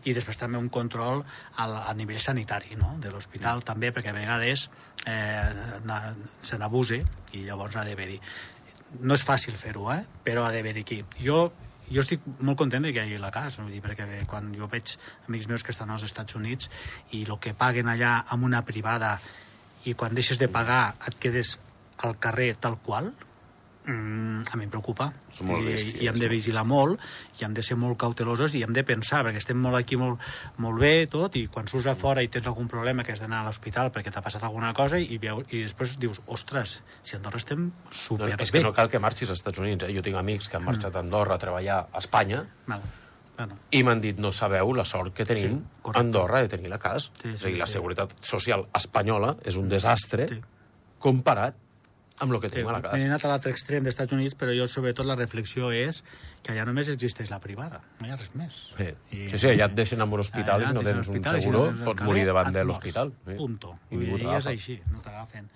i 0.08 0.16
després 0.16 0.40
també 0.40 0.58
un 0.58 0.70
control 0.72 1.22
al, 1.62 1.76
a 1.84 1.94
nivell 1.94 2.18
sanitari 2.22 2.74
no? 2.80 2.96
de 3.02 3.12
l'hospital 3.12 3.62
també 3.68 3.92
perquè 3.92 4.10
a 4.10 4.16
vegades 4.16 4.68
eh, 5.04 5.80
na- 5.84 6.14
se 6.42 6.58
n'abuse 6.58 7.02
i 7.36 7.44
llavors 7.44 7.76
ha 7.76 7.84
d'haver-hi 7.86 8.18
no 9.04 9.14
és 9.14 9.22
fàcil 9.28 9.52
fer-ho, 9.60 9.90
eh? 9.92 10.00
però 10.24 10.46
ha 10.48 10.52
d'haver-hi 10.54 10.86
aquí 10.86 11.02
jo 11.20 11.50
jo 11.88 12.02
estic 12.02 12.24
molt 12.44 12.58
content 12.60 12.84
de 12.84 12.90
que 12.92 13.00
hi 13.00 13.14
hagi 13.14 13.18
la 13.20 13.30
casa, 13.32 13.62
vull 13.62 13.72
dir, 13.72 13.80
perquè 13.80 14.26
quan 14.28 14.50
jo 14.52 14.66
veig 14.68 14.90
amics 15.28 15.46
meus 15.48 15.62
que 15.64 15.72
estan 15.72 15.88
als 15.88 16.02
Estats 16.04 16.36
Units 16.36 16.68
i 17.16 17.22
el 17.24 17.38
que 17.40 17.54
paguen 17.56 17.88
allà 17.88 18.18
amb 18.28 18.44
una 18.44 18.60
privada 18.60 19.14
i 19.88 19.94
quan 19.96 20.12
deixes 20.12 20.36
de 20.40 20.50
pagar 20.52 20.98
et 21.08 21.16
quedes 21.16 21.54
al 22.04 22.18
carrer 22.20 22.50
tal 22.60 22.76
qual, 22.84 23.08
mm, 23.88 24.42
a 24.52 24.56
mi 24.60 24.66
em 24.66 24.70
preocupa. 24.70 25.08
Són 25.34 25.48
molt 25.48 25.64
I, 25.64 25.72
bèsties, 25.72 25.96
I 26.04 26.08
hem 26.10 26.18
de 26.20 26.26
no? 26.28 26.30
vigilar 26.34 26.64
molt, 26.68 27.00
i 27.40 27.44
hem 27.46 27.54
de 27.56 27.62
ser 27.64 27.76
molt 27.80 27.96
cautelosos, 27.98 28.54
i 28.54 28.62
hem 28.62 28.72
de 28.76 28.84
pensar, 28.84 29.24
perquè 29.26 29.40
estem 29.40 29.58
molt 29.58 29.78
aquí 29.80 29.96
molt, 29.96 30.20
molt 30.62 30.78
bé, 30.82 31.06
tot, 31.10 31.34
i 31.40 31.46
quan 31.48 31.66
surts 31.70 31.88
a 31.90 31.94
fora 31.98 32.22
i 32.22 32.28
tens 32.28 32.46
algun 32.46 32.68
problema 32.68 33.02
que 33.02 33.12
has 33.16 33.20
d'anar 33.24 33.40
a 33.42 33.48
l'hospital 33.48 33.90
perquè 33.94 34.12
t'ha 34.12 34.22
passat 34.22 34.44
alguna 34.44 34.74
cosa, 34.76 35.00
i, 35.00 35.18
veu, 35.18 35.42
i 35.50 35.64
després 35.64 35.96
dius, 35.98 36.20
ostres, 36.26 36.78
si 37.02 37.16
a 37.16 37.18
Andorra 37.18 37.40
estem 37.42 37.66
No, 37.68 37.72
superbé. 37.90 38.36
és 38.42 38.50
que 38.52 38.62
no 38.62 38.72
cal 38.76 38.88
que 38.92 38.98
marxis 39.00 39.30
als 39.30 39.40
Estats 39.40 39.58
Units. 39.58 39.84
Eh? 39.88 39.92
Jo 39.96 40.02
tinc 40.02 40.16
amics 40.16 40.48
que 40.48 40.56
han 40.60 40.64
marxat 40.68 40.94
a 40.94 41.00
Andorra 41.00 41.34
a 41.34 41.38
treballar 41.38 41.86
a 41.92 41.98
Espanya 41.98 42.44
Val. 42.66 42.82
Bueno, 43.38 43.54
i 43.70 43.84
m'han 43.86 44.00
dit, 44.02 44.16
no 44.18 44.32
sabeu 44.34 44.72
la 44.74 44.82
sort 44.84 45.12
que 45.14 45.24
tenim 45.24 45.52
Sí, 45.52 45.58
sí, 45.62 45.80
correcte. 45.82 45.98
a 45.98 46.00
Andorra 46.02 46.40
de 46.42 46.48
tenir 46.48 46.68
la 46.72 46.78
CAS. 46.82 47.12
Sí, 47.22 47.28
és 47.28 47.44
a 47.44 47.46
dir, 47.46 47.54
sí, 47.54 47.58
la 47.60 47.66
sí. 47.66 47.72
seguretat 47.76 48.16
social 48.20 48.64
espanyola 48.74 49.36
és 49.46 49.54
un 49.54 49.68
desastre 49.70 50.26
Sí. 50.28 50.40
comparat 50.98 51.54
amb 52.20 52.32
el 52.34 52.40
que 52.42 52.48
Sí, 52.48 52.54
tenim 52.56 52.68
a 52.68 52.72
la 52.76 52.80
CAS. 52.82 52.94
M'he 52.98 53.06
anat 53.08 53.24
a 53.24 53.28
l'altre 53.32 53.52
extrem 53.54 53.84
dels 53.86 53.94
Estats 53.94 54.12
Units, 54.16 54.34
però 54.38 54.54
jo 54.56 54.66
sobretot 54.66 55.06
la 55.06 55.14
reflexió 55.18 55.70
és 55.72 56.02
que 56.42 56.52
allà 56.52 56.64
només 56.66 56.88
existeix 56.92 57.30
la 57.30 57.38
privada, 57.40 57.80
no 58.00 58.06
hi 58.08 58.10
ha 58.10 58.16
res 58.18 58.34
més. 58.34 58.58
Sí. 58.76 58.88
I- 59.16 59.28
sí, 59.30 59.38
sí, 59.38 59.46
allà 59.52 59.66
et 59.70 59.74
deixen 59.78 60.00
en 60.00 60.12
un 60.12 60.20
hospital 60.20 60.62
i 60.62 60.66
si 60.66 60.74
no 60.74 60.82
tens 60.82 61.08
un 61.08 61.16
i 61.16 61.22
si 61.24 61.40
seguro, 61.46 61.64
no 61.72 61.84
pots 61.92 62.02
morir 62.02 62.26
davant 62.26 62.52
de 62.54 62.64
l'hospital. 62.64 63.12
Sí. 63.26 63.34
Punto. 63.38 63.78
I 63.90 63.96
I, 64.04 64.20
és 64.36 64.46
així, 64.46 64.80
no 64.92 65.00
t'agafen. 65.04 65.48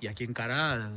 I 0.00 0.08
aquí 0.08 0.24
encara, 0.28 0.88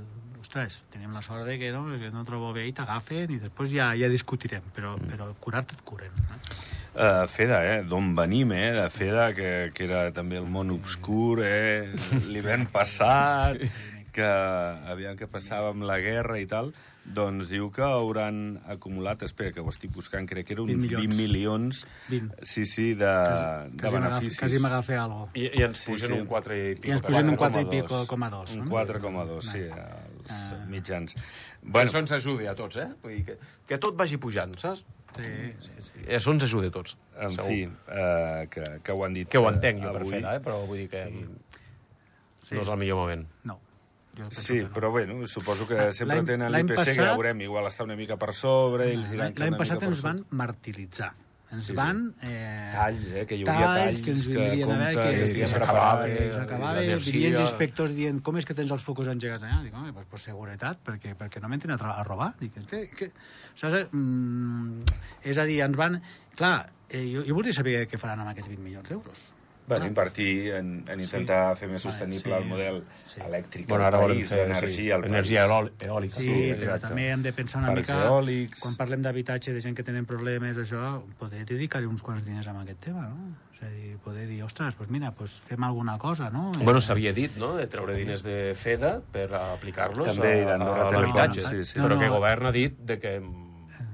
ostres, 0.42 0.82
tenim 0.90 1.14
la 1.14 1.22
sort 1.22 1.46
de 1.46 1.58
que 1.60 1.72
no, 1.72 1.86
que 2.00 2.10
no 2.12 2.24
trobo 2.26 2.52
bé 2.54 2.68
i 2.68 2.74
t'agafen 2.74 3.32
i 3.36 3.40
després 3.40 3.72
ja 3.72 3.92
ja 3.96 4.10
discutirem, 4.10 4.64
però, 4.76 4.96
però 4.98 5.32
curar-te 5.40 5.76
et 5.78 5.82
curen. 5.86 6.12
Eh? 6.12 6.40
Uh, 6.92 7.26
Feda, 7.32 7.62
eh? 7.64 7.84
D'on 7.88 8.10
venim, 8.18 8.52
eh? 8.52 8.72
De 8.76 8.90
Feda, 8.92 9.30
que, 9.34 9.70
que 9.74 9.86
era 9.86 10.10
també 10.12 10.36
el 10.42 10.48
món 10.52 10.74
obscur, 10.74 11.40
eh? 11.46 11.88
L'hivern 12.28 12.66
passat, 12.68 13.62
que 14.14 14.26
aviam 14.92 15.18
què 15.20 15.28
passava 15.32 15.70
amb 15.74 15.84
la 15.88 15.98
guerra 16.04 16.38
i 16.40 16.46
tal, 16.50 16.74
doncs 17.02 17.48
diu 17.50 17.72
que 17.74 17.82
hauran 17.82 18.60
acumulat, 18.70 19.24
espera, 19.26 19.50
que 19.56 19.64
ho 19.64 19.70
estic 19.72 19.90
buscant, 19.96 20.28
crec 20.30 20.46
que 20.48 20.54
era 20.54 20.62
uns 20.62 20.70
20 20.76 20.92
20 21.00 21.16
milions. 21.18 21.18
milions, 21.18 21.80
20. 22.12 22.46
sí, 22.46 22.66
sí, 22.70 22.90
de, 22.94 23.10
de 23.72 23.82
Quasi 23.82 23.96
beneficis. 23.96 24.40
Quasi 24.44 24.60
m'agafa 24.62 25.00
algo. 25.04 25.30
I, 25.34 25.48
I 25.58 25.64
ens 25.66 25.82
Sí, 25.82 25.92
pugen 25.92 26.12
sí. 26.14 26.20
un 26.20 26.28
4 26.30 26.56
i 26.60 26.76
pico. 26.76 26.88
I 26.88 26.92
ens 26.98 27.02
pugen 27.08 27.30
un 27.34 27.36
4 27.42 27.62
i 27.62 27.66
4,2. 27.66 27.70
pico, 27.82 28.02
coma 28.08 28.30
dos, 28.30 28.54
Un 28.56 28.66
no? 28.68 28.72
4,2, 28.76 29.42
sí, 29.42 29.64
els 29.66 30.54
mitjans. 30.70 31.16
Bueno. 31.16 31.72
Bueno, 31.74 31.90
Això 31.92 32.00
ens 32.06 32.12
ajudi 32.20 32.46
a 32.48 32.54
tots, 32.56 32.78
eh? 32.78 32.88
Vull 33.02 33.16
dir 33.18 33.26
que, 33.26 33.38
que 33.68 33.78
tot 33.82 33.98
vagi 33.98 34.18
pujant, 34.22 34.54
saps? 34.62 34.86
Sí, 35.16 35.28
sí, 35.60 35.74
sí. 35.84 36.06
Això 36.08 36.32
ens 36.32 36.46
ajuda 36.46 36.70
a 36.70 36.72
tots. 36.72 36.94
en 37.20 37.30
segur. 37.34 37.48
fi, 37.50 37.66
uh, 37.66 38.46
que, 38.50 38.64
que 38.86 38.92
ho 38.96 39.04
han 39.06 39.14
dit 39.18 39.28
Que 39.28 39.38
ho 39.42 39.50
entenc 39.50 39.82
jo 39.84 39.92
per 39.92 40.02
avui. 40.06 40.14
fer, 40.14 40.22
eh? 40.24 40.40
però 40.40 40.62
vull 40.70 40.78
dir 40.86 40.88
que 40.90 41.02
Sí. 41.10 41.26
sí. 42.48 42.56
no 42.56 42.62
és 42.62 42.70
el 42.70 42.78
millor 42.78 42.98
moment. 43.02 43.26
No. 43.44 43.60
Jo 44.22 44.30
penso 44.30 44.42
Sí, 44.46 44.60
que 44.60 44.64
no. 44.70 44.74
però 44.78 44.92
bueno, 44.94 45.18
suposo 45.28 45.68
que 45.68 45.76
L'any- 45.80 45.94
sempre 45.98 46.22
tenen 46.30 46.52
l'IPC, 46.54 46.86
que 46.86 46.96
ja 47.02 47.10
veurem, 47.18 47.42
igual 47.48 47.66
està 47.68 47.84
una 47.88 47.96
mica 48.00 48.18
per 48.22 48.32
sobre, 48.38 48.94
L'any 48.96 49.34
que 49.36 49.52
passat 49.58 49.84
ens 49.90 50.02
van 50.06 50.24
martiritzar. 50.30 51.12
Ens 51.52 51.66
Sí, 51.66 51.74
sí. 51.74 51.76
van... 51.76 51.98
Eh, 52.24 52.70
Talls, 52.72 53.10
eh, 53.12 53.26
que 53.28 53.36
hi 53.36 53.42
hauria 53.44 53.72
talls 53.76 54.02
que 54.06 54.12
ens 54.14 54.22
que 54.30 54.38
vindrien 54.38 54.70
a 54.72 54.78
veure, 54.80 55.02
que, 55.04 55.26
que 55.34 55.40
que 55.42 55.48
s'acabava, 55.52 56.06
que 56.08 56.30
s'acabava, 56.32 56.78
venien 56.80 57.34
els 57.36 57.42
inspectors 57.44 57.92
dient 57.98 58.22
com 58.24 58.38
és 58.40 58.46
que 58.48 58.56
tens 58.56 58.72
els 58.72 58.86
focus 58.88 59.10
engegats 59.12 59.44
allà? 59.44 59.58
Dic, 59.66 59.74
home, 59.76 59.92
pues, 59.98 60.06
per 60.14 60.20
seguretat, 60.24 60.80
perquè, 60.88 61.12
perquè 61.20 61.42
no 61.44 61.50
m'entren 61.52 61.76
a, 61.76 61.92
a 61.98 62.06
robar. 62.08 62.30
Dic, 62.40 62.56
que, 62.72 62.86
que, 62.96 63.12
saps? 63.54 63.92
Mm, 63.92 64.86
és 65.28 65.38
a 65.44 65.46
dir, 65.50 65.60
ens 65.68 65.76
van... 65.76 66.00
Clar, 66.40 66.70
eh, 66.88 67.04
jo, 67.12 67.26
jo 67.28 67.36
voldria 67.36 67.54
saber 67.60 67.82
què 67.92 68.00
faran 68.00 68.24
amb 68.24 68.32
aquests 68.32 68.48
20 68.48 68.64
milions 68.64 68.88
d'euros. 68.88 69.28
Bueno, 69.72 69.86
Clar. 69.86 69.88
invertir 69.88 70.54
en, 70.58 70.84
en 70.92 71.00
intentar 71.00 71.56
fer 71.56 71.70
més 71.72 71.80
Vale, 71.84 71.92
sostenible 71.92 72.34
sí. 72.36 72.38
el 72.42 72.46
model 72.50 72.82
Sí. 73.08 73.22
elèctric 73.24 73.68
Bueno, 73.70 73.86
al 73.88 73.94
país, 73.94 74.28
fer 74.28 74.38
sí, 74.70 74.92
al 74.92 75.06
energia 75.06 75.48
país. 75.48 75.52
eòli- 75.52 75.86
eòlica. 75.88 76.16
Sí, 76.16 76.24
Sí, 76.24 76.50
però 76.52 76.58
exacte. 76.76 76.88
també 76.88 77.06
hem 77.12 77.22
de 77.24 77.32
pensar 77.34 77.60
una 77.62 77.68
Parcs 77.72 77.88
mica... 77.90 78.06
eòlics. 78.08 78.60
Quan 78.60 78.76
parlem 78.76 79.02
d'habitatge, 79.02 79.54
de 79.54 79.62
gent 79.62 79.76
que 79.78 79.84
tenen 79.84 80.06
problemes, 80.06 80.58
això, 80.58 81.02
poder 81.18 81.46
dedicar-hi 81.46 81.86
uns 81.88 82.02
quants 82.04 82.26
diners 82.26 82.48
a 82.48 82.56
aquest 82.62 82.82
tema, 82.84 83.08
no? 83.08 83.32
És 83.56 83.64
a 83.64 83.70
dir, 83.70 83.96
poder 84.04 84.28
dir, 84.28 84.42
ostres, 84.44 84.76
doncs 84.78 84.90
mira, 84.92 85.12
doncs 85.18 85.42
fem 85.48 85.64
alguna 85.64 85.98
cosa, 85.98 86.30
no? 86.30 86.52
Bueno, 86.64 86.80
Eh, 86.80 86.82
s'havia 86.82 87.14
dit, 87.14 87.36
no?, 87.38 87.56
de 87.56 87.68
treure 87.68 87.96
diners 87.96 88.24
de 88.24 88.54
FEDA 88.56 89.00
per 89.12 89.30
aplicar-los 89.34 90.18
i 90.18 90.20
a, 90.20 90.56
a 90.56 90.58
Telecom, 90.90 91.16
l'habitatge. 91.16 91.42
sí, 91.48 91.66
sí. 91.66 91.80
Però 91.80 91.90
No, 91.96 92.00
que 92.00 92.08
no. 92.08 92.14
el 92.14 92.20
govern 92.20 92.46
ha 92.48 92.52
dit 92.52 92.76
de 92.78 93.00
que... 93.00 93.22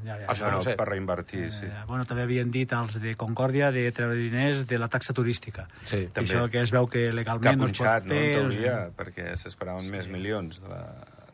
Ja, 0.05 0.17
ja, 0.19 0.27
Això 0.27 0.43
Bueno, 0.47 0.57
no 0.57 0.63
sé. 0.63 0.75
per 0.79 0.87
reinvertir, 0.89 1.51
sí. 1.51 1.65
Eh, 1.65 1.83
bueno, 1.87 2.05
també 2.05 2.23
havien 2.23 2.51
dit 2.51 2.71
els 2.73 2.99
de 3.01 3.15
Concòrdia 3.15 3.71
de 3.71 3.91
treure 3.91 4.15
diners 4.15 4.65
de 4.67 4.77
la 4.79 4.87
taxa 4.87 5.13
turística. 5.13 5.67
Sí, 5.85 6.03
I 6.05 6.07
també. 6.07 6.29
Això 6.29 6.49
que 6.49 6.61
es 6.61 6.71
veu 6.71 6.87
que 6.87 6.97
Que 7.07 7.09
ha 7.09 7.13
legalment 7.13 7.57
no 7.59 7.65
es 7.65 7.71
pot 7.71 7.85
punxat, 7.85 8.05
no, 8.05 8.13
en 8.13 8.19
fer... 8.19 8.33
teoria, 8.39 8.89
perquè 8.95 9.35
s'esperaven 9.37 9.89
més 9.91 10.07
milions 10.07 10.61
de 10.61 10.67
la, 10.69 10.81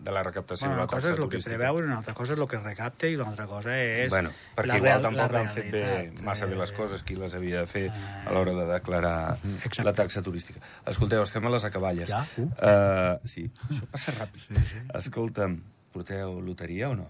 de 0.04 0.12
la 0.12 0.22
recaptació 0.24 0.68
Bueno, 0.68 0.82
de 0.82 0.84
una 0.84 0.92
cosa 0.92 1.10
és 1.14 1.20
el 1.20 1.30
que 1.32 1.40
preveu 1.40 1.76
una 1.80 1.98
altra 1.98 2.14
cosa 2.14 2.34
és 2.34 2.40
el 2.40 2.48
que 2.52 2.60
recapta 2.60 3.08
i 3.08 3.16
l'altra 3.16 3.46
cosa 3.48 3.72
és... 3.78 4.10
Bueno, 4.12 4.32
perquè 4.58 4.78
igual 4.78 4.84
real- 4.90 5.02
tampoc 5.06 5.36
han 5.40 5.50
fet 5.56 5.70
bé, 5.72 6.12
massa 6.22 6.46
bé 6.46 6.56
les 6.60 6.72
Eh, 6.72 6.76
coses, 6.76 7.04
qui 7.04 7.16
les 7.16 7.34
havia 7.34 7.62
de 7.62 7.68
fer 7.68 7.86
a 8.26 8.32
l'hora 8.34 8.52
de 8.58 8.66
declarar 8.74 9.38
Exacte. 9.64 9.84
la 9.88 9.94
taxa 9.94 10.22
turística. 10.22 10.60
Escolteu, 10.86 11.24
estem 11.24 11.46
a 11.48 11.50
les 11.50 11.64
acaballes. 11.64 12.10
Ja? 12.10 12.26
Uh. 12.38 12.50
Uh, 12.60 13.28
sí, 13.28 13.46
això 13.70 13.88
passa 13.92 14.12
ràpid. 14.20 14.40
Sí, 14.50 14.56
sí. 14.74 14.82
Escolta'm, 15.00 15.62
porteu 15.94 16.42
loteria 16.42 16.90
o 16.90 16.96
no? 16.96 17.08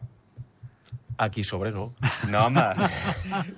Aquí 1.18 1.44
sobre 1.44 1.72
no. 1.72 1.94
No, 2.32 2.46
home, 2.48 2.64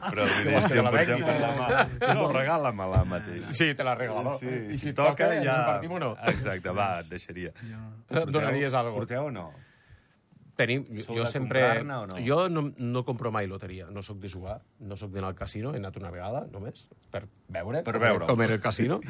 però 0.09 0.25
vull 0.27 0.47
dir, 0.49 0.61
si 0.67 0.77
em 0.77 0.83
la 0.83 0.91
porteu 0.91 1.15
vengui? 1.15 1.27
per 1.27 1.35
la 1.39 1.51
mà... 1.55 2.13
No, 2.15 2.25
regala-me-la 2.33 3.03
mateix. 3.07 3.45
Sí, 3.55 3.69
te 3.77 3.83
la 3.87 3.93
regalo. 3.95 4.37
Sí, 4.41 4.49
I 4.75 4.79
si 4.81 4.93
toca, 4.97 5.29
ja... 5.35 5.39
ens 5.39 5.51
ho 5.53 5.61
partim 5.69 5.93
o 5.95 5.99
no? 6.03 6.09
Exacte, 6.33 6.73
va, 6.75 6.89
et 7.03 7.07
deixaria. 7.13 7.53
Eh, 8.09 8.25
donaries 8.27 8.73
algo. 8.75 8.97
Porteu 8.99 9.29
o 9.29 9.31
no? 9.31 9.51
Tenim, 10.55 10.85
jo, 10.87 11.03
Sou 11.03 11.17
jo 11.17 11.23
de 11.25 11.31
sempre... 11.31 11.61
o 11.83 11.83
no? 11.83 12.17
Jo 12.23 12.45
no, 12.47 12.61
no 12.79 13.01
compro 13.03 13.27
mai 13.31 13.47
loteria. 13.47 13.89
No 13.91 13.99
sóc 14.03 14.21
de 14.23 14.29
jugar, 14.31 14.61
no 14.79 14.95
sóc 14.95 15.11
d'anar 15.11 15.33
al 15.33 15.35
casino. 15.35 15.73
He 15.75 15.81
anat 15.81 15.97
una 15.99 16.11
vegada, 16.13 16.45
només, 16.51 16.85
per 17.11 17.25
veure, 17.51 17.81
Per 17.83 17.95
com- 17.97 18.05
veure-ho. 18.05 18.29
com 18.29 18.43
era 18.45 18.55
el 18.55 18.61
casino. 18.63 19.01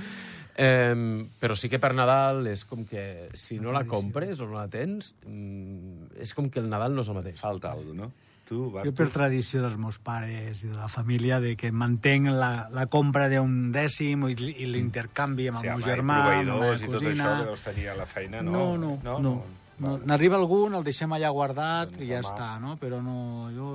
eh, 0.58 0.95
però 1.41 1.53
sí 1.58 1.69
que 1.69 1.77
per 1.81 1.93
Nadal 1.93 2.47
és 2.49 2.63
com 2.65 2.86
que 2.89 3.27
si 3.38 3.60
no 3.62 3.71
la 3.75 3.84
compres 3.86 4.39
o 4.41 4.47
no 4.49 4.58
la 4.58 4.67
tens, 4.73 5.13
mm, 5.25 6.15
és 6.25 6.34
com 6.34 6.49
que 6.49 6.62
el 6.63 6.69
Nadal 6.69 6.95
no 6.97 7.01
és 7.05 7.10
el 7.13 7.19
mateix. 7.21 7.38
Falta 7.41 7.73
alguna 7.73 8.08
cosa, 8.08 8.13
no? 8.15 8.24
Tu, 8.45 8.55
Jo 8.55 8.69
Bartu? 8.75 8.91
per 8.93 9.08
tradició 9.10 9.63
dels 9.63 9.75
meus 9.81 9.97
pares 9.97 10.60
i 10.63 10.67
de 10.69 10.75
la 10.77 10.88
família 10.88 11.39
de 11.41 11.55
que 11.58 11.71
mantenc 11.73 12.27
la, 12.29 12.67
la 12.69 12.86
compra 12.93 13.25
d'un 13.31 13.71
dècim 13.73 14.27
i, 14.29 14.36
i 14.62 14.67
l'intercanvi 14.69 15.47
amb 15.49 15.63
Sí, 15.63 15.67
el 15.67 15.79
meu 15.79 15.86
germà, 15.88 16.19
amb 16.21 16.29
la 16.29 16.45
proveïdors 16.45 16.84
i 16.86 16.89
tot 16.91 16.99
cosina... 17.01 17.12
això 17.25 17.36
que 17.39 17.49
deus 17.49 17.63
tenir 17.65 17.88
a 17.89 17.95
la 17.97 18.05
feina, 18.05 18.41
no? 18.45 18.51
No, 18.51 18.65
no, 18.77 18.91
no. 19.03 19.17
no, 19.19 19.36
no. 19.79 19.95
N'arriba 20.05 20.38
algun, 20.38 20.77
el 20.77 20.86
deixem 20.86 21.12
allà 21.17 21.29
guardat 21.34 21.89
Doncs 21.89 22.05
i 22.05 22.12
ja 22.12 22.21
demà- 22.21 22.29
està, 22.29 22.51
no? 22.62 22.77
Però 22.77 23.01
no, 23.03 23.49
jo 23.55 23.71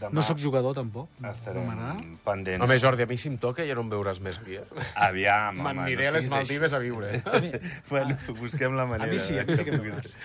Demà 0.00 0.10
no 0.16 0.22
sóc 0.22 0.38
jugador, 0.42 0.74
tampoc. 0.74 1.08
Estarem 1.30 1.66
No 1.68 1.96
pendents. 2.24 2.62
Home, 2.64 2.78
Jordi, 2.80 3.02
a 3.04 3.06
mi 3.06 3.16
si 3.18 3.28
em 3.28 3.36
toca 3.38 3.64
ja 3.66 3.74
no 3.74 3.82
em 3.84 3.90
veuràs 3.92 4.18
més 4.20 4.38
aquí, 4.40 4.56
eh? 4.58 4.64
Aviam, 4.96 5.60
home, 5.60 5.74
M'aniré 5.74 6.08
a 6.08 6.12
les 6.16 6.28
Maldives 6.30 6.72
així. 6.72 6.76
a 6.76 6.78
viure. 6.82 7.22
bueno, 7.90 8.16
busquem 8.40 8.74
la 8.76 8.86
manera. 8.86 9.08
A 9.10 9.12
mi 9.12 9.18
sí, 9.22 9.38
a 9.38 9.44
mi 9.46 9.54
sí 9.56 9.64
que 9.64 9.70
em 9.76 9.80
puguis- 9.80 10.16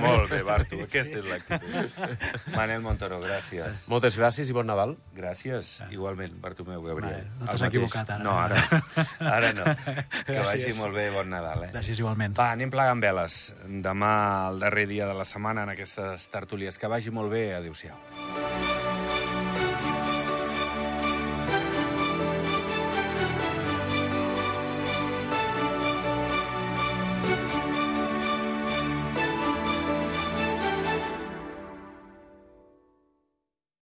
Molt 0.00 0.30
bé, 0.30 0.42
Bartu, 0.46 0.80
aquesta 0.86 1.18
és 1.20 1.28
l'actitud. 1.28 2.54
Manel 2.56 2.80
Montoro, 2.84 3.20
gràcies. 3.20 3.82
Moltes 3.92 4.16
gràcies 4.18 4.48
i 4.48 4.56
bon 4.56 4.66
Nadal. 4.66 4.96
Gràcies, 5.16 5.74
igualment, 5.90 6.38
Bartomeu 6.40 6.82
Gabriel. 6.82 7.22
Vale, 7.22 7.30
no 7.40 7.46
t'has 7.52 7.66
equivocat 7.68 8.10
ara. 8.16 8.24
No, 8.24 8.38
ara, 8.38 8.82
ara 9.20 9.52
no. 9.52 9.64
Que 10.24 10.38
vagi 10.40 10.72
molt 10.78 10.94
bé, 10.96 11.10
bon 11.14 11.28
Nadal, 11.32 11.66
eh? 11.68 11.72
Gràcies 11.74 12.00
igualment. 12.00 12.36
Va, 12.38 12.50
anem 12.56 12.72
plegant 12.72 13.00
veles. 13.02 13.40
Demà, 13.66 14.14
el 14.52 14.60
darrer 14.62 14.86
dia 14.88 15.06
de 15.10 15.14
la 15.18 15.24
setmana, 15.28 15.64
en 15.68 15.74
aquestes 15.76 16.28
tertúlies. 16.32 16.78
Que 16.78 16.88
vagi 16.88 17.10
molt 17.12 17.32
bé. 17.32 17.50
Adéu-siau. 17.60 18.71